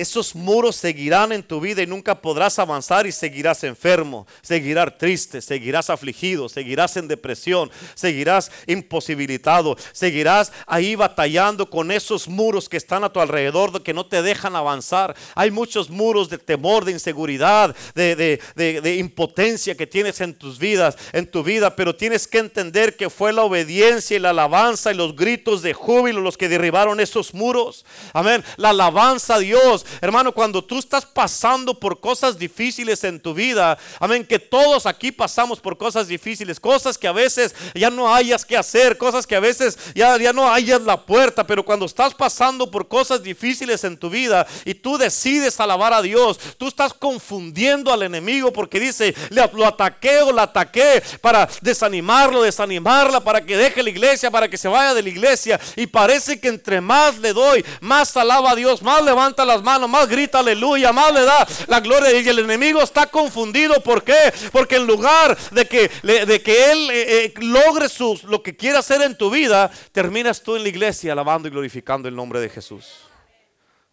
[0.00, 5.40] esos muros seguirán en tu vida y nunca podrás avanzar y seguirás enfermo, seguirás triste,
[5.40, 13.04] seguirás afligido, seguirás en depresión, seguirás imposibilitado, seguirás ahí batallando con esos muros que están
[13.04, 15.14] a tu alrededor que no te dejan avanzar.
[15.34, 20.96] Hay muchos muros de temor, de inseguridad, de, de impotencia que tienes en tus vidas,
[21.12, 24.96] en tu vida, pero tienes que entender que fue la obediencia y la alabanza y
[24.96, 27.84] los gritos de júbilo los que derribaron esos muros.
[28.12, 28.44] Amén.
[28.56, 33.78] La alabanza a Dios Hermano, cuando tú estás pasando por cosas difíciles en tu vida,
[34.00, 38.44] amén, que todos aquí pasamos por cosas difíciles, cosas que a veces ya no hayas
[38.44, 42.14] que hacer, cosas que a veces ya, ya no hayas la puerta, pero cuando estás
[42.14, 46.92] pasando por cosas difíciles en tu vida y tú decides alabar a Dios, tú estás
[46.92, 53.56] confundiendo al enemigo porque dice, lo ataqué o la ataqué para desanimarlo, desanimarla, para que
[53.56, 55.60] deje la iglesia, para que se vaya de la iglesia.
[55.76, 59.88] Y parece que entre más le doy, más alaba a Dios, más levanta las manos
[59.90, 62.12] más grita aleluya, más le da la gloria.
[62.12, 63.82] Y el enemigo está confundido.
[63.82, 64.32] ¿Por qué?
[64.52, 68.78] Porque en lugar de que, de que él eh, eh, logre sus, lo que quiera
[68.78, 72.48] hacer en tu vida, terminas tú en la iglesia alabando y glorificando el nombre de
[72.48, 72.86] Jesús.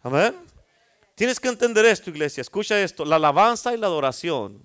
[0.02, 0.36] Amén.
[1.14, 2.40] Tienes que entender esto, iglesia.
[2.40, 3.04] Escucha esto.
[3.04, 4.62] La alabanza y la adoración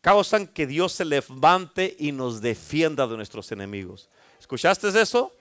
[0.00, 4.10] causan que Dios se levante y nos defienda de nuestros enemigos.
[4.38, 5.32] ¿Escuchaste eso?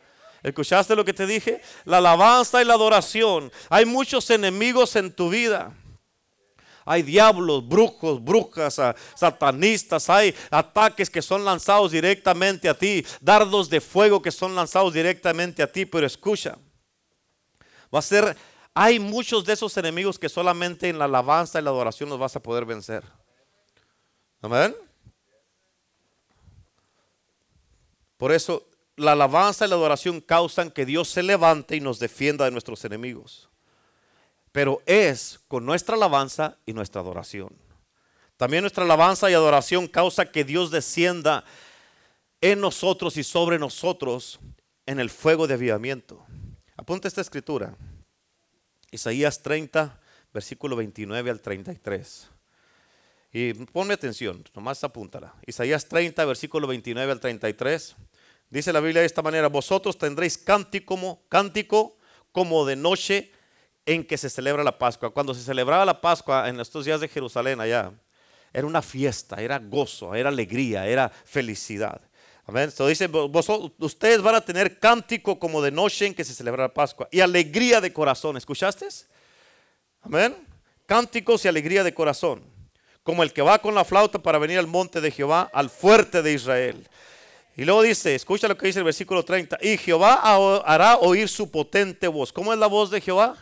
[0.43, 1.61] ¿Escuchaste lo que te dije?
[1.85, 3.49] La alabanza y la adoración.
[3.69, 5.73] Hay muchos enemigos en tu vida.
[6.85, 8.81] Hay diablos, brujos, brujas,
[9.15, 14.93] satanistas, hay ataques que son lanzados directamente a ti, dardos de fuego que son lanzados
[14.93, 16.57] directamente a ti, pero escucha,
[17.93, 18.35] va a ser,
[18.73, 22.35] hay muchos de esos enemigos que solamente en la alabanza y la adoración los vas
[22.35, 23.01] a poder vencer.
[24.41, 24.75] Amén.
[28.17, 32.45] Por eso la alabanza y la adoración causan que Dios se levante y nos defienda
[32.45, 33.49] de nuestros enemigos
[34.53, 37.49] pero es con nuestra alabanza y nuestra adoración.
[38.37, 41.43] También nuestra alabanza y adoración causa que Dios descienda
[42.39, 44.39] en nosotros y sobre nosotros
[44.85, 46.23] en el fuego de avivamiento.
[46.77, 47.75] Apunta esta escritura.
[48.91, 49.99] Isaías 30,
[50.31, 52.29] versículo 29 al 33.
[53.31, 55.33] Y ponme atención, nomás apúntala.
[55.47, 57.95] Isaías 30, versículo 29 al 33.
[58.53, 61.97] Dice la Biblia de esta manera, vosotros tendréis cántico como, cántico
[62.31, 63.31] como de noche
[63.83, 65.09] en que se celebra la Pascua.
[65.09, 67.91] Cuando se celebraba la Pascua en estos días de Jerusalén allá,
[68.53, 71.99] era una fiesta, era gozo, era alegría, era felicidad.
[72.45, 72.69] Amén.
[72.69, 73.09] Esto dice,
[73.79, 77.21] ustedes van a tener cántico como de noche en que se celebra la Pascua y
[77.21, 78.37] alegría de corazón.
[78.37, 78.87] ¿Escuchaste?
[80.03, 80.35] Amén.
[80.85, 82.43] Cánticos y alegría de corazón.
[83.01, 86.21] Como el que va con la flauta para venir al monte de Jehová, al fuerte
[86.21, 86.87] de Israel.
[87.55, 89.59] Y luego dice, escucha lo que dice el versículo 30.
[89.61, 90.21] Y Jehová
[90.65, 92.33] hará oír su potente voz.
[92.33, 93.37] ¿Cómo es la voz de Jehová?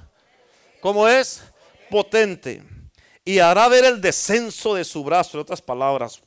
[0.81, 1.43] ¿Cómo es?
[1.89, 2.63] Potente.
[3.23, 6.21] Y hará ver el descenso de su brazo, en otras palabras,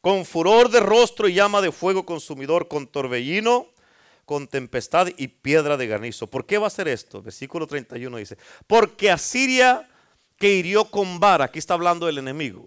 [0.00, 3.66] con furor de rostro y llama de fuego consumidor, con torbellino,
[4.24, 6.28] con tempestad y piedra de granizo.
[6.28, 7.20] ¿Por qué va a hacer esto?
[7.20, 9.88] Versículo 31 dice, porque Asiria
[10.38, 12.66] que hirió con vara, aquí está hablando del enemigo.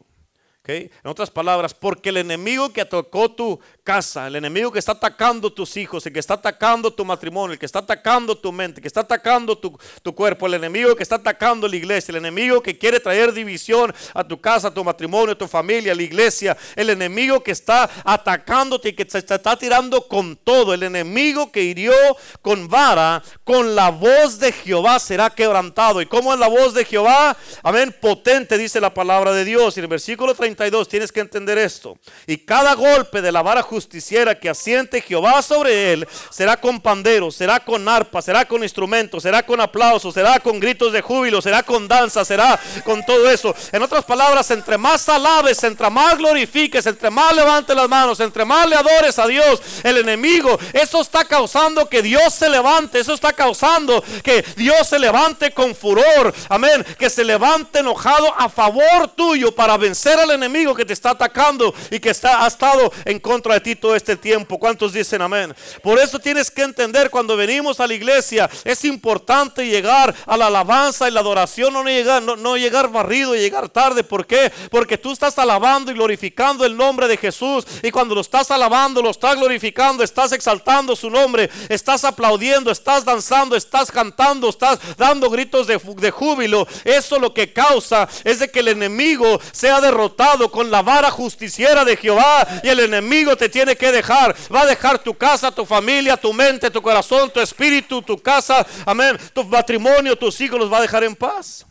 [0.77, 3.59] En otras palabras, porque el enemigo que atacó tu
[3.91, 7.59] casa, el enemigo que está atacando tus hijos, el que está atacando tu matrimonio, el
[7.59, 11.67] que está atacando tu mente, que está atacando tu, cuerpo, el enemigo que está atacando
[11.67, 15.37] la iglesia, el enemigo que quiere traer división a tu casa, a tu matrimonio, a
[15.37, 20.07] tu familia, a la iglesia, el enemigo que está atacándote y que te está tirando
[20.07, 21.93] con todo, el enemigo que hirió
[22.41, 26.01] con vara, con la voz de Jehová será quebrantado.
[26.01, 27.35] ¿Y cómo es la voz de Jehová?
[27.61, 29.75] Amén, potente dice la palabra de Dios.
[29.75, 31.97] Y en el versículo 32 tienes que entender esto.
[32.25, 37.31] Y cada golpe de la vara justiciera que asiente Jehová sobre él será con pandero,
[37.31, 41.63] será con arpa, será con instrumentos, será con aplausos, será con gritos de júbilo, será
[41.63, 43.55] con danza, será con todo eso.
[43.71, 48.45] En otras palabras, entre más alabes, entre más glorifiques, entre más levantes las manos, entre
[48.45, 53.15] más le adores a Dios, el enemigo, eso está causando que Dios se levante, eso
[53.15, 59.07] está causando que Dios se levante con furor, amén, que se levante enojado a favor
[59.15, 63.55] tuyo para vencer al enemigo que te está atacando y que ha estado en contra
[63.55, 64.57] de ti todo este tiempo.
[64.57, 65.53] ¿Cuántos dicen amén?
[65.81, 70.47] Por eso tienes que entender cuando venimos a la iglesia, es importante llegar a la
[70.47, 74.03] alabanza y la adoración, no llegar, no, llegar barrido y llegar tarde.
[74.03, 74.51] ¿Por qué?
[74.69, 77.65] Porque tú estás alabando y glorificando el nombre de Jesús.
[77.83, 83.05] Y cuando lo estás alabando, lo estás glorificando, estás exaltando su nombre, estás aplaudiendo, estás
[83.05, 86.67] danzando, estás cantando, estás dando gritos de, de júbilo.
[86.83, 91.85] Eso lo que causa es de que el enemigo sea derrotado con la vara justiciera
[91.85, 94.35] de Jehová y el enemigo te tiene que dejar.
[94.53, 98.65] Va a dejar tu casa, tu familia, tu mente, tu corazón, tu espíritu, tu casa,
[98.85, 101.65] amén, tu matrimonio, tus hijos los va a dejar en paz.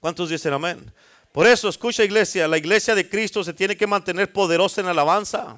[0.00, 0.90] ¿Cuántos dicen amén?
[1.32, 5.56] Por eso, escucha iglesia, la iglesia de Cristo se tiene que mantener poderosa en alabanza.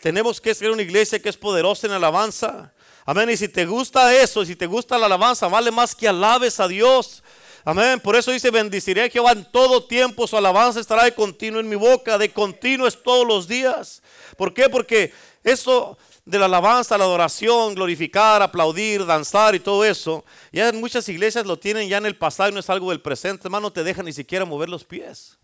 [0.00, 2.72] Tenemos que ser una iglesia que es poderosa en alabanza.
[3.04, 3.30] Amén.
[3.30, 6.68] Y si te gusta eso, si te gusta la alabanza, vale más que alabes a
[6.68, 7.22] Dios.
[7.68, 8.00] Amén.
[8.00, 11.68] Por eso dice, bendiciré a Jehová en todo tiempo, su alabanza estará de continuo en
[11.68, 14.02] mi boca, de continuo es todos los días.
[14.38, 14.70] ¿Por qué?
[14.70, 15.12] Porque
[15.44, 21.06] eso de la alabanza, la adoración, glorificar, aplaudir, danzar y todo eso, ya en muchas
[21.10, 23.70] iglesias lo tienen ya en el pasado y no es algo del presente, hermano, no
[23.70, 25.36] te deja ni siquiera mover los pies.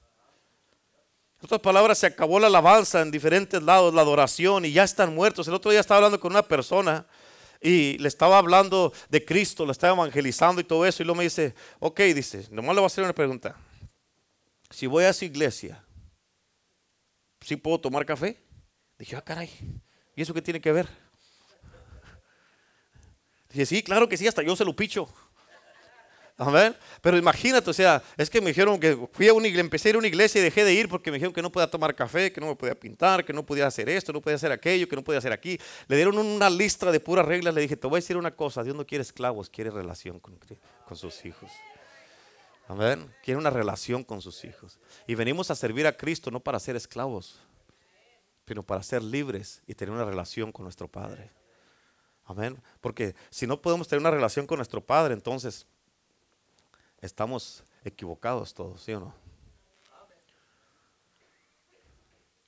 [1.41, 5.15] En otras palabras, se acabó la alabanza en diferentes lados, la adoración y ya están
[5.15, 5.47] muertos.
[5.47, 7.05] El otro día estaba hablando con una persona
[7.65, 11.03] y le estaba hablando de Cristo, le estaba evangelizando y todo eso.
[11.03, 13.57] Y luego me dice, ok, dice, nomás le voy a hacer una pregunta.
[14.69, 15.83] Si voy a esa iglesia,
[17.41, 18.39] ¿sí puedo tomar café?
[18.99, 19.49] Dije, ah, caray,
[20.15, 20.87] ¿y eso qué tiene que ver?
[23.49, 25.09] Dije, sí, claro que sí, hasta yo se lo picho.
[26.37, 26.75] Amén.
[27.01, 29.91] Pero imagínate, o sea, es que me dijeron que fui a una iglesia, empecé a
[29.91, 31.95] ir a una iglesia y dejé de ir porque me dijeron que no podía tomar
[31.95, 34.89] café, que no me podía pintar, que no podía hacer esto, no podía hacer aquello,
[34.89, 35.59] que no podía hacer aquí.
[35.87, 37.55] Le dieron una lista de puras reglas.
[37.55, 40.37] Le dije, te voy a decir una cosa: Dios no quiere esclavos, quiere relación con,
[40.85, 41.53] con sus hijos.
[42.67, 43.15] Amén.
[43.23, 44.81] Quiere una relación con sus hijos.
[45.07, 47.39] Y venimos a servir a Cristo no para ser esclavos,
[48.49, 51.31] sino para ser libres y tener una relación con nuestro Padre.
[52.25, 52.61] Amén.
[52.81, 55.67] Porque si no podemos tener una relación con nuestro Padre, entonces
[57.05, 59.15] estamos equivocados todos, ¿sí o no?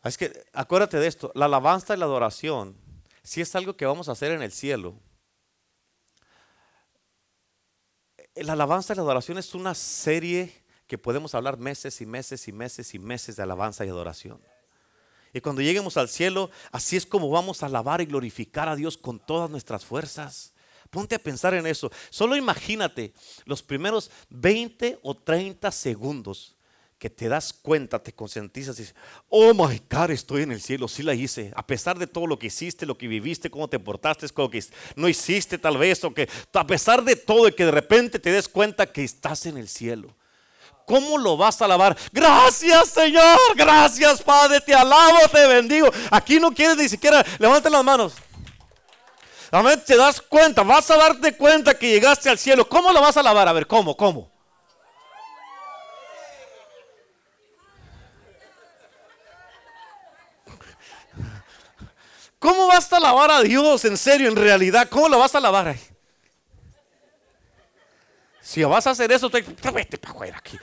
[0.03, 2.77] Es que acuérdate de esto, la alabanza y la adoración,
[3.23, 4.95] si es algo que vamos a hacer en el cielo,
[8.37, 10.53] la alabanza y la adoración es una serie
[10.87, 14.41] que podemos hablar meses y meses y meses y meses de alabanza y adoración.
[15.33, 18.97] Y cuando lleguemos al cielo, así es como vamos a alabar y glorificar a Dios
[18.97, 20.55] con todas nuestras fuerzas.
[20.91, 21.91] Ponte a pensar en eso.
[22.11, 23.13] Solo imagínate
[23.45, 26.57] los primeros 20 o 30 segundos
[26.99, 28.97] que te das cuenta, te concientizas y dices,
[29.29, 31.53] oh my God, estoy en el cielo, sí la hice.
[31.55, 34.65] A pesar de todo lo que hiciste, lo que viviste, cómo te portaste, lo que
[34.95, 38.33] no hiciste tal vez, o que a pesar de todo y que de repente te
[38.33, 40.17] des cuenta que estás en el cielo.
[40.87, 41.97] ¿Cómo lo vas a alabar?
[42.13, 45.91] Gracias Señor, gracias Padre, te alabo, te bendigo.
[46.11, 48.15] Aquí no quieres ni siquiera, levanten las manos.
[49.51, 52.69] Amén, te das cuenta, vas a darte cuenta que llegaste al cielo.
[52.69, 53.49] ¿Cómo lo vas a alabar?
[53.49, 53.97] A ver, ¿cómo?
[53.97, 54.31] ¿Cómo?
[62.39, 64.89] ¿Cómo vas a alabar a Dios en serio, en realidad?
[64.89, 65.81] ¿Cómo lo vas a alabar ahí?
[68.41, 70.57] Si vas a hacer eso, te, vete para afuera aquí.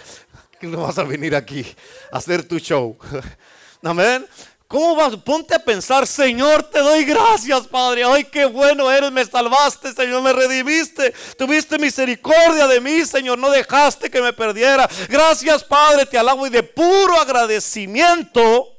[0.62, 1.76] No vas a venir aquí
[2.10, 2.98] a hacer tu show.
[3.84, 4.26] Amén.
[4.74, 5.16] ¿Cómo vas?
[5.18, 8.06] Ponte a pensar, Señor, te doy gracias, Padre.
[8.06, 11.14] Ay, qué bueno eres, me salvaste, Señor, me redimiste.
[11.38, 14.90] Tuviste misericordia de mí, Señor, no dejaste que me perdiera.
[15.10, 18.70] Gracias, Padre, te alabo y de puro agradecimiento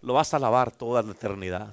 [0.00, 1.68] lo vas a alabar toda la eternidad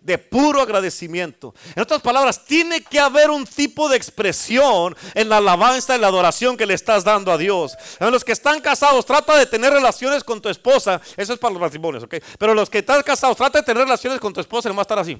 [0.00, 1.54] de puro agradecimiento.
[1.74, 6.08] En otras palabras, tiene que haber un tipo de expresión en la alabanza y la
[6.08, 7.76] adoración que le estás dando a Dios.
[8.00, 11.00] En los que están casados, trata de tener relaciones con tu esposa.
[11.16, 12.16] Eso es para los matrimonios, ¿ok?
[12.38, 14.98] Pero los que están casados, trata de tener relaciones con tu esposa y a estar
[14.98, 15.18] así.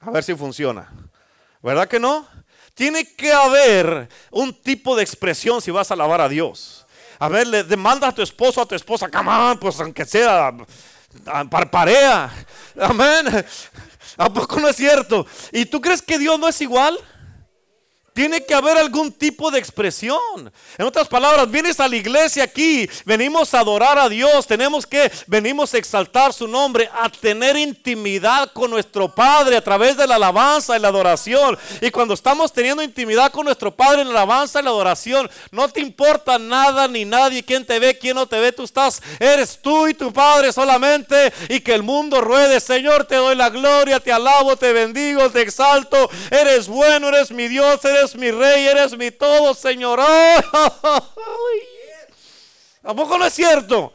[0.00, 0.90] A ver si funciona.
[1.62, 2.26] ¿Verdad que no?
[2.74, 6.86] Tiene que haber un tipo de expresión si vas a alabar a Dios.
[7.22, 9.30] A ver, le demanda a tu esposo, a tu esposa, come
[9.60, 10.52] pues aunque sea,
[11.48, 12.28] parparea.
[12.80, 13.46] Amén.
[14.16, 15.24] ¿A poco no es cierto?
[15.52, 16.98] ¿Y tú crees que Dios no es igual?
[18.12, 20.52] Tiene que haber algún tipo de expresión.
[20.76, 25.10] En otras palabras, vienes a la iglesia aquí, venimos a adorar a Dios, tenemos que,
[25.26, 30.16] venimos a exaltar su nombre, a tener intimidad con nuestro Padre a través de la
[30.16, 31.58] alabanza y la adoración.
[31.80, 35.68] Y cuando estamos teniendo intimidad con nuestro Padre en la alabanza y la adoración, no
[35.68, 39.58] te importa nada ni nadie, quién te ve, quién no te ve, tú estás, eres
[39.60, 42.60] tú y tu Padre solamente y que el mundo ruede.
[42.60, 47.48] Señor, te doy la gloria, te alabo, te bendigo, te exalto, eres bueno, eres mi
[47.48, 50.00] Dios, eres mi rey, eres mi todo, Señor.
[52.84, 53.92] ¿A poco no es cierto?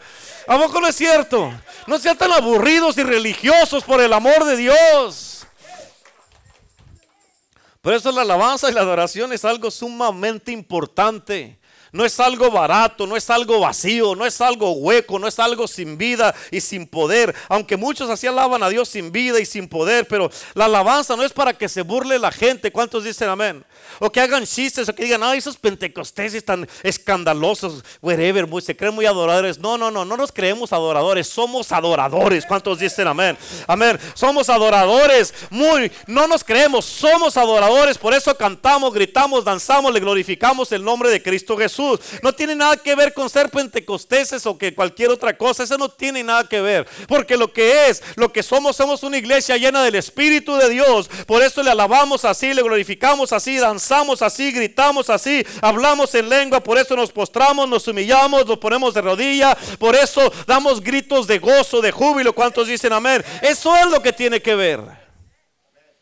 [0.47, 1.53] ¿A poco no es cierto?
[1.85, 5.45] No sean tan aburridos y religiosos por el amor de Dios.
[7.81, 11.59] Por eso la alabanza y la adoración es algo sumamente importante.
[11.91, 15.67] No es algo barato, no es algo vacío, no es algo hueco, no es algo
[15.67, 17.33] sin vida y sin poder.
[17.47, 21.23] Aunque muchos así alaban a Dios sin vida y sin poder, pero la alabanza no
[21.23, 22.71] es para que se burle la gente.
[22.71, 23.63] ¿Cuántos dicen amén?
[23.99, 28.93] O que hagan chistes o que digan, ay, esos pentecosteses tan escandalosos, wherever, se creen
[28.93, 29.57] muy adoradores.
[29.59, 32.45] No, no, no, no nos creemos adoradores, somos adoradores.
[32.45, 33.37] ¿Cuántos dicen amén?
[33.67, 33.97] Amén.
[34.13, 37.97] Somos adoradores, muy, no nos creemos, somos adoradores.
[37.97, 41.76] Por eso cantamos, gritamos, danzamos, le glorificamos el nombre de Cristo Jesús.
[42.21, 45.63] No tiene nada que ver con ser pentecosteses o que cualquier otra cosa.
[45.63, 46.87] Eso no tiene nada que ver.
[47.07, 51.09] Porque lo que es, lo que somos, somos una iglesia llena del Espíritu de Dios.
[51.25, 56.27] Por eso le alabamos así, le glorificamos así, danzamos danzamos así, gritamos así, hablamos en
[56.27, 61.25] lengua, por eso nos postramos, nos humillamos, nos ponemos de rodilla, por eso damos gritos
[61.25, 62.33] de gozo, de júbilo.
[62.33, 63.23] ¿Cuántos dicen amén?
[63.41, 65.06] Eso es lo que tiene que ver.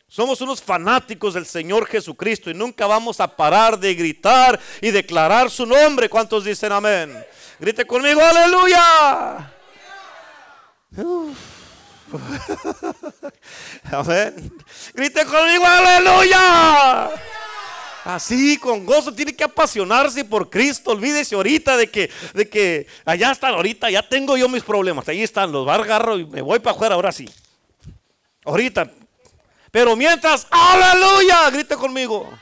[0.08, 5.50] Somos unos fanáticos del Señor Jesucristo y nunca vamos a parar de gritar y declarar
[5.50, 6.08] su nombre.
[6.08, 7.12] ¿Cuántos dicen amén?
[7.58, 9.52] Grite conmigo, aleluya.
[13.90, 14.52] Amén.
[14.94, 17.10] Grite conmigo, aleluya.
[18.04, 20.92] Así, con gozo, tiene que apasionarse por Cristo.
[20.92, 25.08] Olvídese ahorita de que, de que allá están, ahorita ya tengo yo mis problemas.
[25.08, 27.28] Ahí están, los agarro y me voy para afuera, ahora sí.
[28.44, 28.88] Ahorita.
[29.76, 32.32] Pero mientras, aleluya, grite conmigo.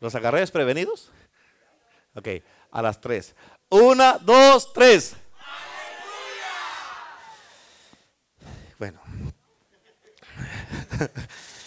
[0.00, 1.10] ¿Los agarré desprevenidos?
[2.14, 2.28] Ok,
[2.70, 3.34] a las tres.
[3.70, 5.16] Una, dos, tres.
[8.78, 9.00] Bueno.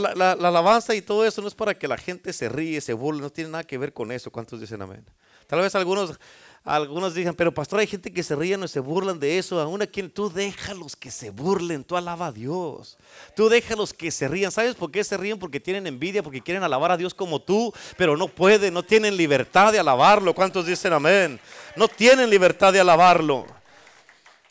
[0.00, 3.20] la, alabanza y todo eso no es para que la gente se ríe, se burle,
[3.20, 4.30] no tiene nada que ver con eso.
[4.30, 5.04] ¿Cuántos dicen amén?
[5.46, 6.18] Tal vez algunos,
[6.64, 9.60] algunos digan, pero pastor, hay gente que se ríe y se burlan de eso.
[9.60, 12.96] Aún aquí, tú déjalos que se burlen, tú alaba a Dios.
[13.36, 14.50] Tú déjalos que se rían.
[14.50, 15.38] ¿Sabes por qué se ríen?
[15.38, 19.16] Porque tienen envidia, porque quieren alabar a Dios como tú, pero no pueden, no tienen
[19.16, 20.34] libertad de alabarlo.
[20.34, 21.38] ¿Cuántos dicen amén?
[21.76, 23.46] No tienen libertad de alabarlo.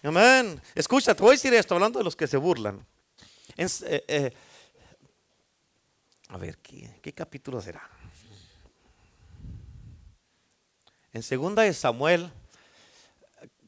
[0.04, 0.62] Amén.
[0.76, 2.86] Escucha, te voy a decir esto, hablando de los que se burlan.
[3.58, 3.68] Eh,
[4.08, 4.34] eh,
[6.34, 7.88] a ver, ¿qué, capítulo será?
[11.12, 12.32] En segunda de Samuel,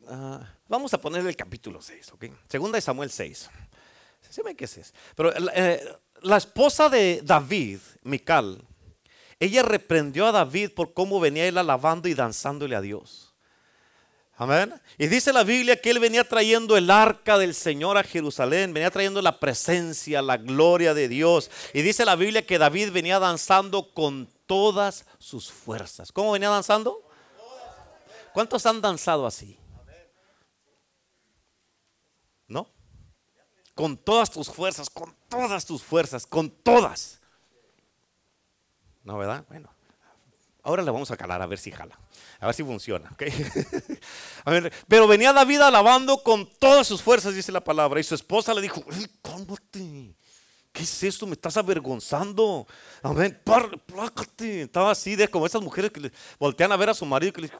[0.07, 2.25] ah, vamos a ponerle el capítulo 6, ¿ok?
[2.49, 3.49] Segunda de Samuel 6.
[4.29, 5.79] Se ve qué es Pero eh,
[6.23, 8.65] la esposa de David, Mical,
[9.39, 13.24] ella reprendió a David por cómo venía él alabando y danzándole a Dios.
[14.37, 14.73] Amén.
[14.97, 18.91] Y dice la Biblia que él venía trayendo el arca del Señor a Jerusalén, venía
[18.91, 21.49] trayendo la presencia, la gloria de Dios.
[21.73, 26.11] Y dice la Biblia que David venía danzando con todas sus fuerzas.
[26.11, 27.01] ¿Cómo venía danzando?
[28.33, 29.57] ¿Cuántos han danzado así?
[32.47, 32.69] ¿No?
[33.73, 37.21] Con todas tus fuerzas, con todas tus fuerzas, con todas.
[39.03, 39.45] ¿No, verdad?
[39.47, 39.74] Bueno,
[40.65, 41.97] ahora le vamos a calar a ver si jala.
[42.39, 43.15] A ver si funciona.
[44.87, 47.99] pero venía David alabando con todas sus fuerzas, dice la palabra.
[47.99, 48.83] Y su esposa le dijo,
[49.21, 50.15] cálmate.
[50.73, 51.25] ¿Qué es esto?
[51.25, 52.67] Me estás avergonzando.
[53.01, 53.39] Amén.
[53.85, 54.63] Plácate.
[54.63, 57.51] Estaba así de como esas mujeres que voltean a ver a su marido que le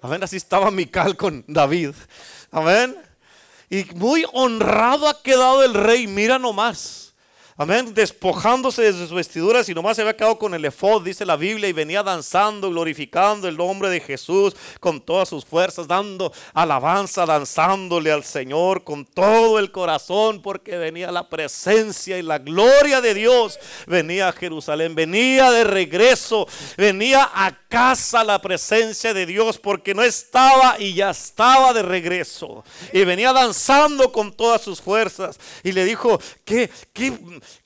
[0.00, 0.22] Amén.
[0.22, 1.94] Así estaba Mical con David.
[2.52, 2.96] Amén.
[3.70, 6.06] Y muy honrado ha quedado el rey.
[6.06, 7.07] Mira nomás.
[7.60, 11.34] Amén, despojándose de sus vestiduras y nomás se había quedado con el efod, dice la
[11.34, 17.26] Biblia, y venía danzando, glorificando el nombre de Jesús con todas sus fuerzas, dando alabanza,
[17.26, 23.12] danzándole al Señor con todo el corazón, porque venía la presencia y la gloria de
[23.12, 26.46] Dios, venía a Jerusalén, venía de regreso,
[26.76, 32.62] venía a casa la presencia de Dios, porque no estaba y ya estaba de regreso,
[32.92, 37.18] y venía danzando con todas sus fuerzas, y le dijo, ¿qué, qué,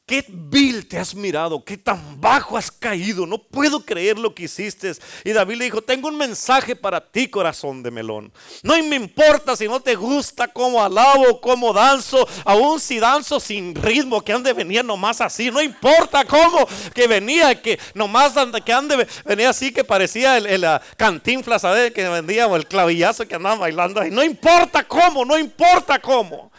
[0.07, 4.45] qué vil te has mirado, qué tan bajo has caído, no puedo creer lo que
[4.45, 4.93] hiciste.
[5.25, 8.33] Y David le dijo, tengo un mensaje para ti, corazón de melón.
[8.63, 13.75] No me importa si no te gusta cómo alabo, cómo danzo, aún si danzo sin
[13.75, 19.07] ritmo, que ande venía nomás así, no importa cómo que venía, que nomás que ande
[19.25, 20.67] venía así que parecía el, el
[20.97, 21.93] cantinfla, ¿sabes?
[21.93, 24.11] Que vendía o el clavillazo que andaba bailando ahí.
[24.11, 26.51] No importa cómo, no importa cómo.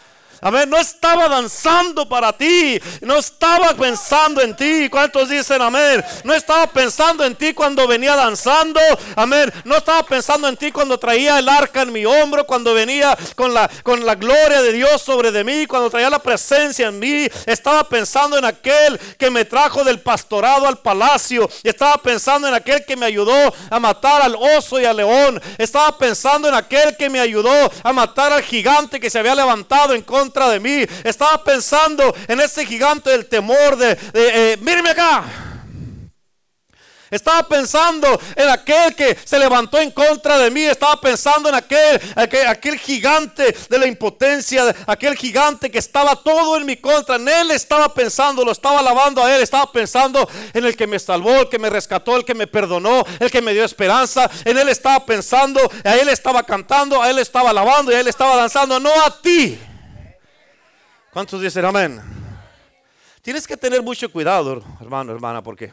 [0.44, 0.70] Amén.
[0.70, 2.80] No estaba danzando para ti.
[3.00, 4.89] No estaba pensando en ti.
[4.89, 6.04] ¿Cuántos dicen amén?
[6.26, 8.82] No estaba pensando en ti cuando venía danzando.
[9.16, 9.52] Amén.
[9.64, 12.46] No estaba pensando en ti cuando traía el arca en mi hombro.
[12.46, 15.66] Cuando venía con la, con la gloria de Dios sobre de mí.
[15.66, 17.26] Cuando traía la presencia en mí.
[17.46, 21.50] Estaba pensando en aquel que me trajo del pastorado al palacio.
[21.64, 25.41] Estaba pensando en aquel que me ayudó a matar al oso y al león.
[25.58, 29.94] Estaba pensando en aquel que me ayudó a matar al gigante que se había levantado
[29.94, 30.86] en contra de mí.
[31.04, 35.24] Estaba pensando en ese gigante del temor de, de eh, acá.
[37.14, 40.64] Estaba pensando en aquel que se levantó en contra de mí.
[40.64, 46.66] Estaba pensando en aquel, aquel, gigante de la impotencia, aquel gigante que estaba todo en
[46.66, 47.18] mi contra.
[47.18, 49.44] En él estaba pensando, lo estaba alabando a él.
[49.44, 53.04] Estaba pensando en el que me salvó, el que me rescató, el que me perdonó,
[53.20, 54.28] el que me dio esperanza.
[54.44, 58.08] En él estaba pensando, a él estaba cantando, a él estaba alabando y a él
[58.08, 58.80] estaba danzando.
[58.80, 59.60] No a ti.
[61.14, 62.01] ¿Cuántos dicen amén?
[63.22, 65.72] Tienes que tener mucho cuidado, hermano, hermana, porque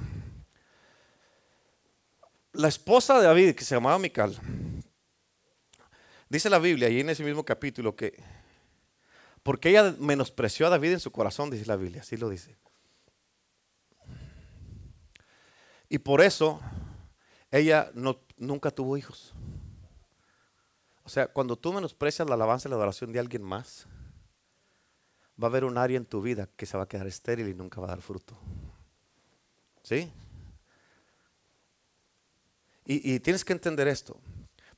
[2.53, 4.39] la esposa de David, que se llamaba Mical,
[6.29, 8.23] dice la Biblia, y en ese mismo capítulo, que
[9.43, 12.59] porque ella menospreció a David en su corazón, dice la Biblia, así lo dice.
[15.89, 16.61] Y por eso
[17.51, 19.33] ella no, nunca tuvo hijos.
[21.03, 23.89] O sea, cuando tú menosprecias la alabanza y la adoración de alguien más,
[25.41, 27.55] va a haber un área en tu vida que se va a quedar estéril y
[27.55, 28.37] nunca va a dar fruto.
[29.83, 30.11] ¿Sí?
[32.85, 34.19] Y, y, tienes que entender esto,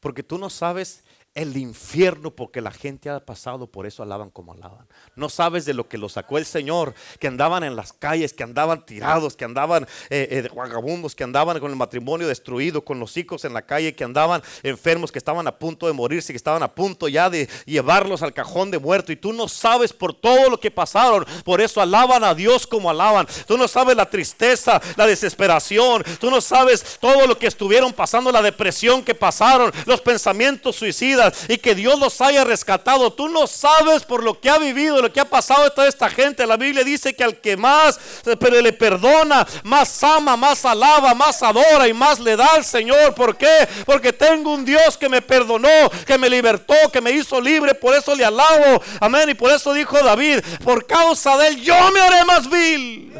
[0.00, 1.02] porque tú no sabes
[1.34, 4.86] el infierno porque la gente ha pasado, por eso alaban como alaban.
[5.16, 8.42] No sabes de lo que lo sacó el Señor, que andaban en las calles, que
[8.42, 13.16] andaban tirados, que andaban eh, eh, vagabundos, que andaban con el matrimonio destruido, con los
[13.16, 16.62] hijos en la calle, que andaban enfermos, que estaban a punto de morirse, que estaban
[16.62, 19.10] a punto ya de llevarlos al cajón de muerto.
[19.10, 22.90] Y tú no sabes por todo lo que pasaron, por eso alaban a Dios como
[22.90, 23.26] alaban.
[23.46, 28.30] Tú no sabes la tristeza, la desesperación, tú no sabes todo lo que estuvieron pasando,
[28.30, 33.12] la depresión que pasaron, los pensamientos suicidas y que Dios los haya rescatado.
[33.12, 36.46] Tú no sabes por lo que ha vivido, lo que ha pasado toda esta gente.
[36.46, 37.98] La Biblia dice que al que más
[38.38, 43.14] pero le perdona, más ama, más alaba, más adora y más le da al Señor.
[43.14, 43.68] ¿Por qué?
[43.84, 47.74] Porque tengo un Dios que me perdonó, que me libertó, que me hizo libre.
[47.74, 48.82] Por eso le alabo.
[49.00, 49.28] Amén.
[49.30, 53.12] Y por eso dijo David, por causa de él yo me haré más vil.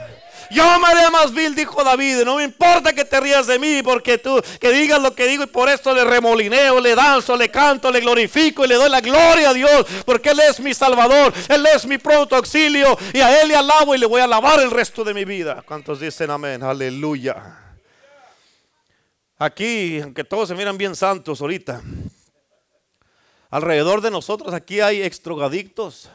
[0.52, 2.24] Yo me haré más vil, dijo David.
[2.24, 5.44] No me importa que te rías de mí, porque tú que digas lo que digo
[5.44, 9.00] y por esto le remolineo, le danzo, le canto, le glorifico y le doy la
[9.00, 13.40] gloria a Dios, porque Él es mi Salvador, Él es mi pronto auxilio y a
[13.40, 15.62] Él le alabo y le voy a alabar el resto de mi vida.
[15.66, 16.62] ¿Cuántos dicen amén?
[16.62, 17.58] Aleluya.
[19.38, 21.80] Aquí, aunque todos se miran bien santos ahorita,
[23.50, 26.10] alrededor de nosotros aquí hay extrogadictos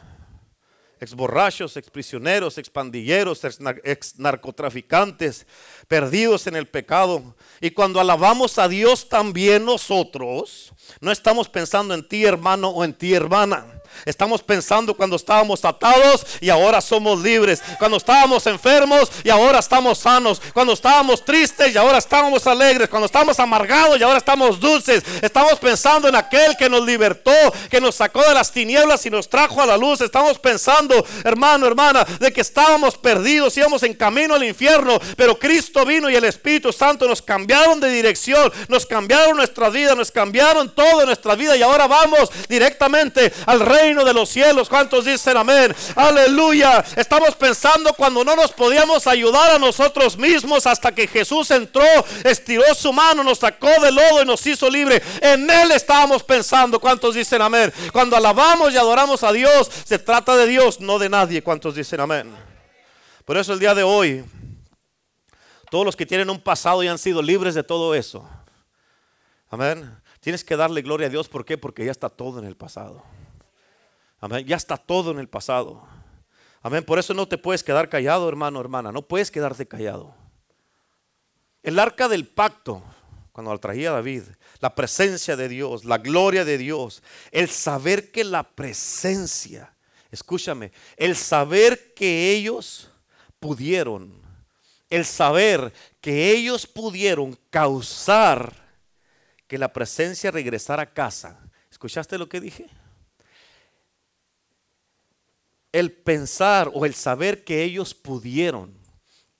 [1.00, 3.42] ex borrachos, ex prisioneros, ex pandilleros,
[3.84, 5.46] ex narcotraficantes,
[5.86, 7.34] perdidos en el pecado.
[7.60, 12.94] Y cuando alabamos a Dios también nosotros, no estamos pensando en ti hermano o en
[12.94, 13.77] ti hermana.
[14.04, 17.62] Estamos pensando cuando estábamos atados y ahora somos libres.
[17.78, 20.40] Cuando estábamos enfermos y ahora estamos sanos.
[20.52, 22.88] Cuando estábamos tristes y ahora estamos alegres.
[22.88, 25.02] Cuando estábamos amargados y ahora estamos dulces.
[25.22, 27.32] Estamos pensando en aquel que nos libertó,
[27.70, 30.00] que nos sacó de las tinieblas y nos trajo a la luz.
[30.00, 34.98] Estamos pensando, hermano, hermana, de que estábamos perdidos, íbamos en camino al infierno.
[35.16, 39.94] Pero Cristo vino y el Espíritu Santo nos cambiaron de dirección, nos cambiaron nuestra vida,
[39.94, 44.68] nos cambiaron todo en nuestra vida y ahora vamos directamente al Rey de los cielos.
[44.68, 45.74] ¿Cuántos dicen amén?
[45.94, 46.84] Aleluya.
[46.96, 51.84] Estamos pensando cuando no nos podíamos ayudar a nosotros mismos hasta que Jesús entró,
[52.24, 55.02] estiró su mano, nos sacó del lodo y nos hizo libre.
[55.20, 56.80] En Él estábamos pensando.
[56.80, 57.72] ¿Cuántos dicen amén?
[57.92, 61.42] Cuando alabamos y adoramos a Dios, se trata de Dios, no de nadie.
[61.42, 62.34] ¿Cuántos dicen amén?
[63.24, 64.24] Por eso el día de hoy,
[65.70, 68.28] todos los que tienen un pasado y han sido libres de todo eso.
[69.50, 69.96] Amén.
[70.20, 71.28] Tienes que darle gloria a Dios.
[71.28, 71.56] ¿Por qué?
[71.56, 73.02] Porque ya está todo en el pasado.
[74.20, 74.46] Amén.
[74.46, 75.86] Ya está todo en el pasado.
[76.60, 76.84] Amén.
[76.84, 78.90] Por eso no te puedes quedar callado, hermano, hermana.
[78.90, 80.14] No puedes quedarte callado.
[81.62, 82.82] El arca del pacto,
[83.32, 84.22] cuando la traía David,
[84.60, 89.74] la presencia de Dios, la gloria de Dios, el saber que la presencia,
[90.10, 92.90] escúchame, el saber que ellos
[93.38, 94.20] pudieron,
[94.90, 98.52] el saber que ellos pudieron causar
[99.46, 101.40] que la presencia regresara a casa.
[101.70, 102.68] ¿Escuchaste lo que dije?
[105.72, 108.74] El pensar o el saber que ellos pudieron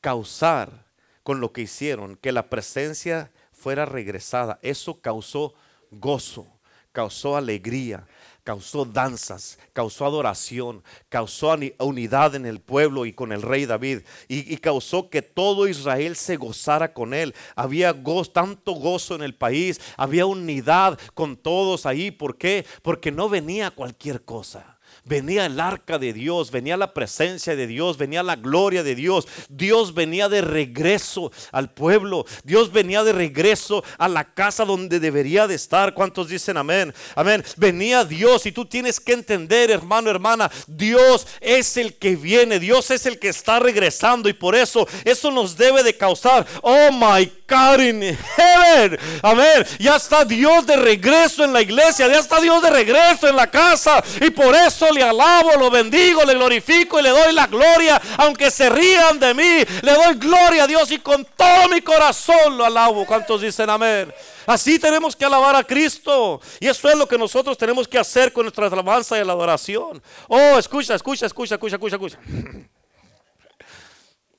[0.01, 0.87] causar
[1.23, 5.55] con lo que hicieron, que la presencia fuera regresada, eso causó
[5.91, 6.47] gozo,
[6.93, 8.07] causó alegría,
[8.45, 14.57] causó danzas, causó adoración, causó unidad en el pueblo y con el rey David y,
[14.57, 17.35] causó que todo Israel se gozara con él.
[17.57, 17.95] Había
[18.33, 22.11] tanto gozo en el país, había unidad con todos ahí.
[22.11, 22.65] ¿Por qué?
[22.81, 24.78] Porque no venía cualquier cosa
[25.09, 29.27] venía el arca de Dios, venía la presencia de Dios, venía la gloria de Dios.
[29.49, 32.27] Dios venía de regreso al pueblo.
[32.45, 35.95] Dios venía de regreso a la casa donde debería de estar.
[35.95, 36.95] ¿Cuántos dicen amén?
[37.15, 37.45] Amén.
[37.57, 42.91] Venía Dios y tú tienes que entender, hermano, hermana, Dios es el que viene, Dios
[42.91, 47.31] es el que está regresando y por eso eso nos debe de causar, oh my
[47.49, 48.99] God in heaven.
[49.23, 49.65] Amén.
[49.79, 53.47] Ya está Dios de regreso en la iglesia, ya está Dios de regreso en la
[53.47, 58.01] casa y por eso le alabo, lo bendigo, le glorifico y le doy la gloria.
[58.19, 62.59] Aunque se rían de mí, le doy gloria a Dios y con todo mi corazón
[62.59, 63.07] lo alabo.
[63.07, 64.13] ¿Cuántos dicen amén?
[64.47, 66.41] Así tenemos que alabar a Cristo.
[66.61, 70.03] Y eso es lo que nosotros tenemos que hacer con nuestra alabanza y la adoración.
[70.29, 72.19] Oh, escucha, escucha, escucha, escucha, escucha, escucha.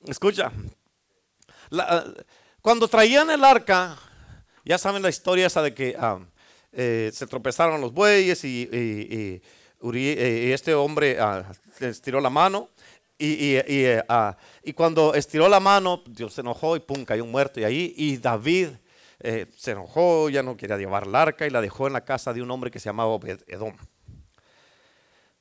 [0.06, 0.50] Escucha.
[2.62, 3.96] Cuando traían el arca,
[4.64, 6.18] ya saben la historia esa de que ah,
[6.72, 9.40] eh, se tropezaron los bueyes y eh,
[10.52, 11.50] este hombre ah,
[11.80, 12.68] estiró la mano
[13.20, 13.56] y,
[14.08, 17.94] ah, y, cuando estiró la mano, Dios se enojó y pum, cayó muerto y ahí.
[17.94, 18.68] Y David
[19.18, 22.32] eh, se enojó, ya no quería llevar la arca y la dejó en la casa
[22.32, 23.76] de un hombre que se llamaba Obed Edom.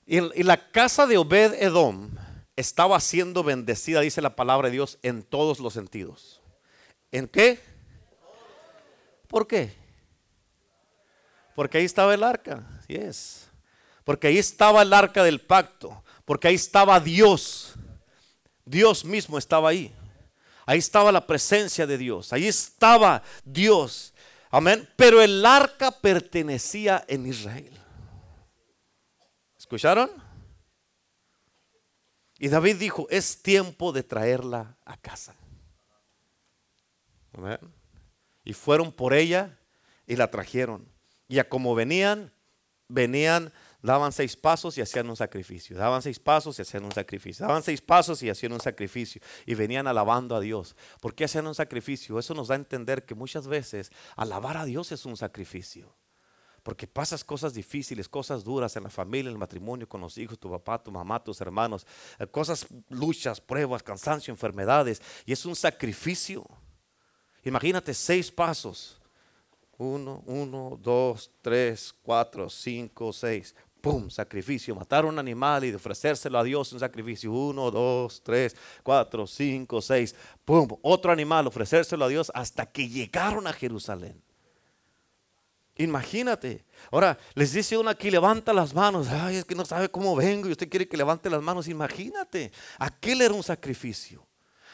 [0.05, 2.09] Y la casa de Obed Edom
[2.57, 6.38] estaba siendo bendecida, dice la palabra de Dios, en todos los sentidos.
[7.11, 7.59] ¿En qué?
[9.27, 9.73] ¿Por qué?
[11.55, 12.63] Porque ahí estaba el arca.
[12.87, 13.49] Sí es.
[14.03, 16.03] Porque ahí estaba el arca del pacto.
[16.25, 17.73] Porque ahí estaba Dios.
[18.65, 19.93] Dios mismo estaba ahí.
[20.65, 22.31] Ahí estaba la presencia de Dios.
[22.31, 24.13] Ahí estaba Dios.
[24.51, 24.87] Amén.
[24.95, 27.73] Pero el arca pertenecía en Israel.
[29.57, 30.09] ¿Escucharon?
[32.39, 35.35] Y David dijo, es tiempo de traerla a casa.
[38.43, 39.57] Y fueron por ella
[40.07, 40.87] y la trajeron.
[41.27, 42.31] Y a como venían,
[42.87, 45.77] venían, daban seis pasos y hacían un sacrificio.
[45.77, 47.45] Daban seis pasos y hacían un sacrificio.
[47.45, 49.21] Daban seis pasos y hacían un sacrificio.
[49.45, 50.75] Y venían alabando a Dios.
[51.01, 52.17] ¿Por qué hacían un sacrificio?
[52.17, 55.95] Eso nos da a entender que muchas veces alabar a Dios es un sacrificio.
[56.63, 60.37] Porque pasas cosas difíciles, cosas duras en la familia, en el matrimonio, con los hijos,
[60.37, 61.87] tu papá, tu mamá, tus hermanos.
[62.19, 65.01] eh, Cosas, luchas, pruebas, cansancio, enfermedades.
[65.25, 66.45] Y es un sacrificio.
[67.43, 68.97] Imagínate seis pasos.
[69.77, 73.55] Uno, uno, dos, tres, cuatro, cinco, seis.
[73.81, 74.09] ¡Pum!
[74.09, 74.75] Sacrificio.
[74.75, 77.31] Matar un animal y ofrecérselo a Dios un sacrificio.
[77.31, 80.13] Uno, dos, tres, cuatro, cinco, seis.
[80.43, 80.67] ¡Pum!
[80.81, 84.21] Otro animal, ofrecérselo a Dios hasta que llegaron a Jerusalén.
[85.77, 86.65] Imagínate.
[86.91, 89.07] Ahora, les dice uno aquí, levanta las manos.
[89.07, 91.69] Ay, es que no sabe cómo vengo y usted quiere que levante las manos.
[91.69, 92.51] Imagínate.
[92.77, 94.28] Aquel era un sacrificio.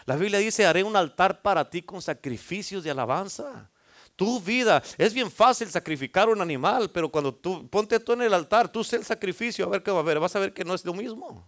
[0.05, 3.69] La Biblia dice, haré un altar para ti con sacrificios de alabanza.
[4.15, 8.33] Tu vida, es bien fácil sacrificar un animal, pero cuando tú, ponte tú en el
[8.33, 10.63] altar, tú sé el sacrificio, a ver qué va a ver, vas a ver que
[10.63, 11.45] no es lo mismo.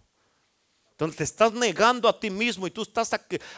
[0.97, 3.11] Entonces te estás negando a ti mismo y tú estás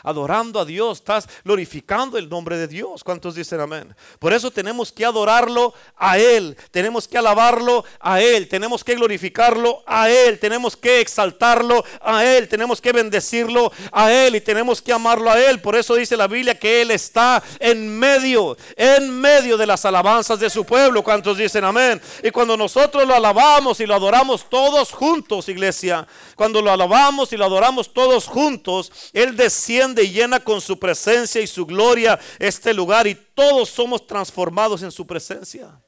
[0.03, 3.01] adorando a Dios, estás glorificando el nombre de Dios.
[3.01, 3.95] ¿Cuántos dicen amén?
[4.19, 9.83] Por eso tenemos que adorarlo a Él, tenemos que alabarlo a Él, tenemos que glorificarlo
[9.87, 14.91] a Él, tenemos que exaltarlo a Él, tenemos que bendecirlo a Él y tenemos que
[14.91, 15.61] amarlo a Él.
[15.61, 20.41] Por eso dice la Biblia que Él está en medio, en medio de las alabanzas
[20.41, 21.05] de su pueblo.
[21.05, 22.01] ¿Cuántos dicen amén?
[22.21, 27.37] Y cuando nosotros lo alabamos y lo adoramos todos juntos, iglesia, cuando lo alabamos y
[27.37, 32.73] lo adoramos todos juntos, Él desciende y llena con su presencia y su gloria este
[32.73, 35.79] lugar y todos somos transformados en su presencia.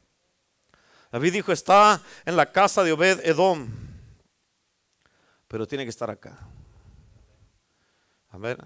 [1.12, 3.70] David dijo, está en la casa de Obed Edom,
[5.48, 6.40] pero tiene que estar acá.
[8.30, 8.58] A ver,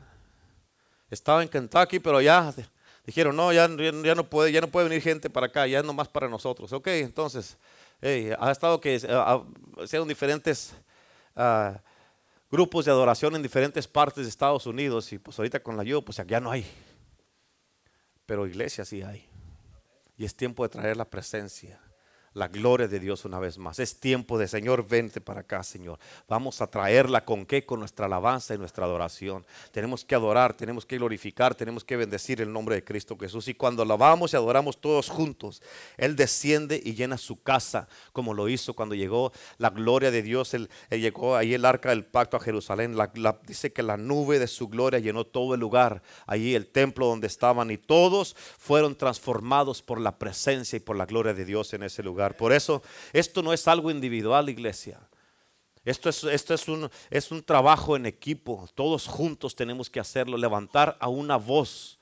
[1.10, 2.54] estaba en Kentucky, pero ya
[3.04, 5.86] dijeron, no, ya, ya, no puede, ya no puede venir gente para acá, ya es
[5.86, 6.72] nomás para nosotros.
[6.72, 7.58] Ok, entonces,
[8.38, 10.74] ha estado que uh, sean diferentes
[11.36, 11.76] uh,
[12.52, 16.02] grupos de adoración en diferentes partes de Estados Unidos y pues ahorita con la yo,
[16.02, 16.66] pues ya no hay.
[18.26, 19.28] Pero iglesia sí hay.
[20.18, 21.80] Y es tiempo de traer la presencia,
[22.36, 23.80] la gloria de Dios una vez más.
[23.80, 25.98] Es tiempo de Señor, vente para acá, Señor.
[26.28, 27.66] Vamos a traerla con qué?
[27.66, 29.46] Con nuestra alabanza y nuestra adoración.
[29.72, 33.48] Tenemos que adorar, tenemos que glorificar, tenemos que bendecir el nombre de Cristo Jesús.
[33.48, 35.64] Y cuando alabamos y adoramos todos juntos,
[35.96, 40.54] Él desciende y llena su casa, como lo hizo cuando llegó la gloria de Dios.
[40.54, 42.98] Él, llegó ahí el arca del pacto a Jerusalén.
[42.98, 47.08] La, dice que la nube de su gloria llenó todo el lugar, allí el templo
[47.08, 51.74] donde estaban, y todos fueron transformados por la presencia y por la gloria de Dios
[51.74, 52.25] en ese lugar.
[52.34, 52.82] Por eso,
[53.14, 55.00] esto no es algo individual, iglesia.
[55.86, 58.68] Esto, es, esto es, un, es un trabajo en equipo.
[58.74, 60.36] Todos juntos tenemos que hacerlo.
[60.36, 61.95] Levantar a una voz.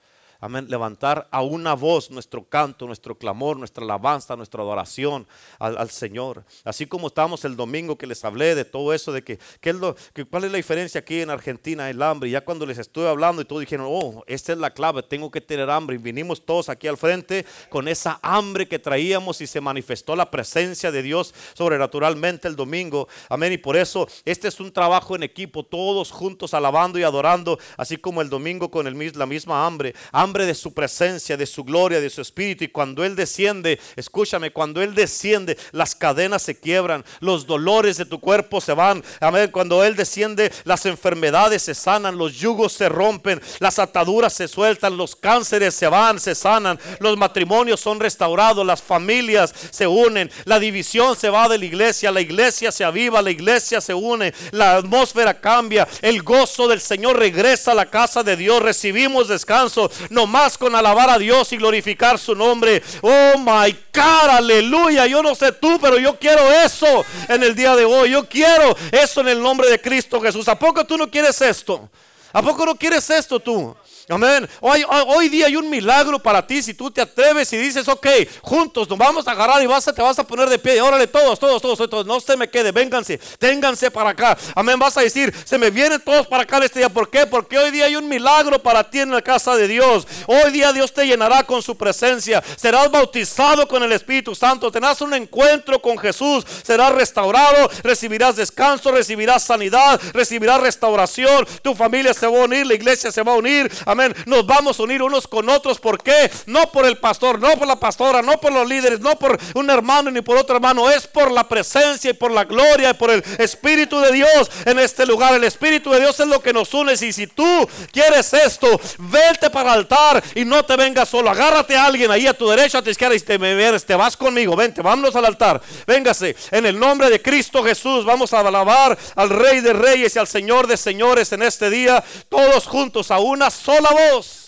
[0.44, 0.66] Amén.
[0.68, 5.26] Levantar a una voz nuestro canto, nuestro clamor, nuestra alabanza, nuestra adoración
[5.58, 6.44] al, Señor.
[6.66, 9.76] Así como estábamos el domingo que les hablé de todo eso, de que, que, es
[9.78, 9.96] lo,
[10.30, 12.30] cuál es la diferencia aquí en Argentina, el hambre.
[12.30, 15.40] Ya cuando les estuve hablando y todos dijeron, oh, esta es la clave, tengo que
[15.40, 15.96] tener hambre.
[15.96, 20.30] Y vinimos todos aquí al frente con esa hambre que traíamos y se manifestó la
[20.30, 23.08] presencia de Dios sobrenaturalmente el domingo.
[23.30, 23.54] Amén.
[23.54, 27.96] Y por eso este es un trabajo en equipo, todos juntos alabando y adorando, así
[27.96, 29.96] como el domingo con el, la misma hambre
[30.34, 32.64] de su presencia, de su gloria, de su espíritu.
[32.64, 38.06] Y cuando Él desciende, escúchame, cuando Él desciende, las cadenas se quiebran, los dolores de
[38.06, 39.04] tu cuerpo se van.
[39.20, 39.52] Amén.
[39.52, 44.98] Cuando Él desciende, las enfermedades se sanan, los yugos se rompen, las ataduras se sueltan,
[44.98, 50.60] los cánceres se van, se sanan, los matrimonios son restaurados, las familias se unen, la
[50.60, 54.78] división se va de la iglesia, la iglesia se aviva, la iglesia se une, la
[54.78, 59.92] atmósfera cambia, el gozo del Señor regresa a la casa de Dios, recibimos descanso.
[60.14, 62.84] No más con alabar a Dios y glorificar su nombre.
[63.02, 65.08] Oh my God, aleluya.
[65.08, 68.12] Yo no sé tú, pero yo quiero eso en el día de hoy.
[68.12, 70.48] Yo quiero eso en el nombre de Cristo Jesús.
[70.48, 71.90] ¿A poco tú no quieres esto?
[72.32, 73.76] ¿A poco no quieres esto tú?
[74.10, 74.50] Amén.
[74.60, 78.06] Hoy, día hay un milagro para ti si tú te atreves y dices, ok,
[78.42, 80.82] juntos nos vamos a agarrar y te vas a poner de pie.
[80.82, 84.38] Órale, todos, todos, todos, todos, no se me quede, vénganse, ténganse para acá.
[84.56, 84.78] Amén.
[84.78, 86.90] Vas a decir, se me vienen todos para acá este día.
[86.90, 87.26] ¿Por qué?
[87.26, 90.06] Porque hoy día hay un milagro para ti en la casa de Dios.
[90.28, 92.44] Hoy día Dios te llenará con su presencia.
[92.58, 94.70] Serás bautizado con el Espíritu Santo.
[94.70, 96.46] Tendrás un encuentro con Jesús.
[96.64, 101.48] Serás restaurado, recibirás descanso, recibirás sanidad, recibirás restauración.
[101.62, 103.72] Tu familia se va a unir, la iglesia se va a unir.
[103.86, 103.93] Amén.
[104.26, 105.80] Nos vamos a unir unos con otros.
[105.80, 106.32] ¿Por qué?
[106.46, 109.70] No por el pastor, no por la pastora, no por los líderes, no por un
[109.70, 110.90] hermano ni por otro hermano.
[110.90, 114.80] Es por la presencia y por la gloria y por el Espíritu de Dios en
[114.80, 115.34] este lugar.
[115.34, 116.94] El Espíritu de Dios es lo que nos une.
[116.94, 121.30] Y si tú quieres esto, vete para el altar y no te vengas solo.
[121.30, 124.56] Agárrate a alguien ahí a tu derecha, a tu izquierda y te, te vas conmigo.
[124.56, 125.62] Vente, vámonos al altar.
[125.86, 126.36] Véngase.
[126.52, 130.28] En el nombre de Cristo Jesús vamos a alabar al Rey de Reyes y al
[130.28, 132.04] Señor de Señores en este día.
[132.30, 134.43] Todos juntos a una sola voz.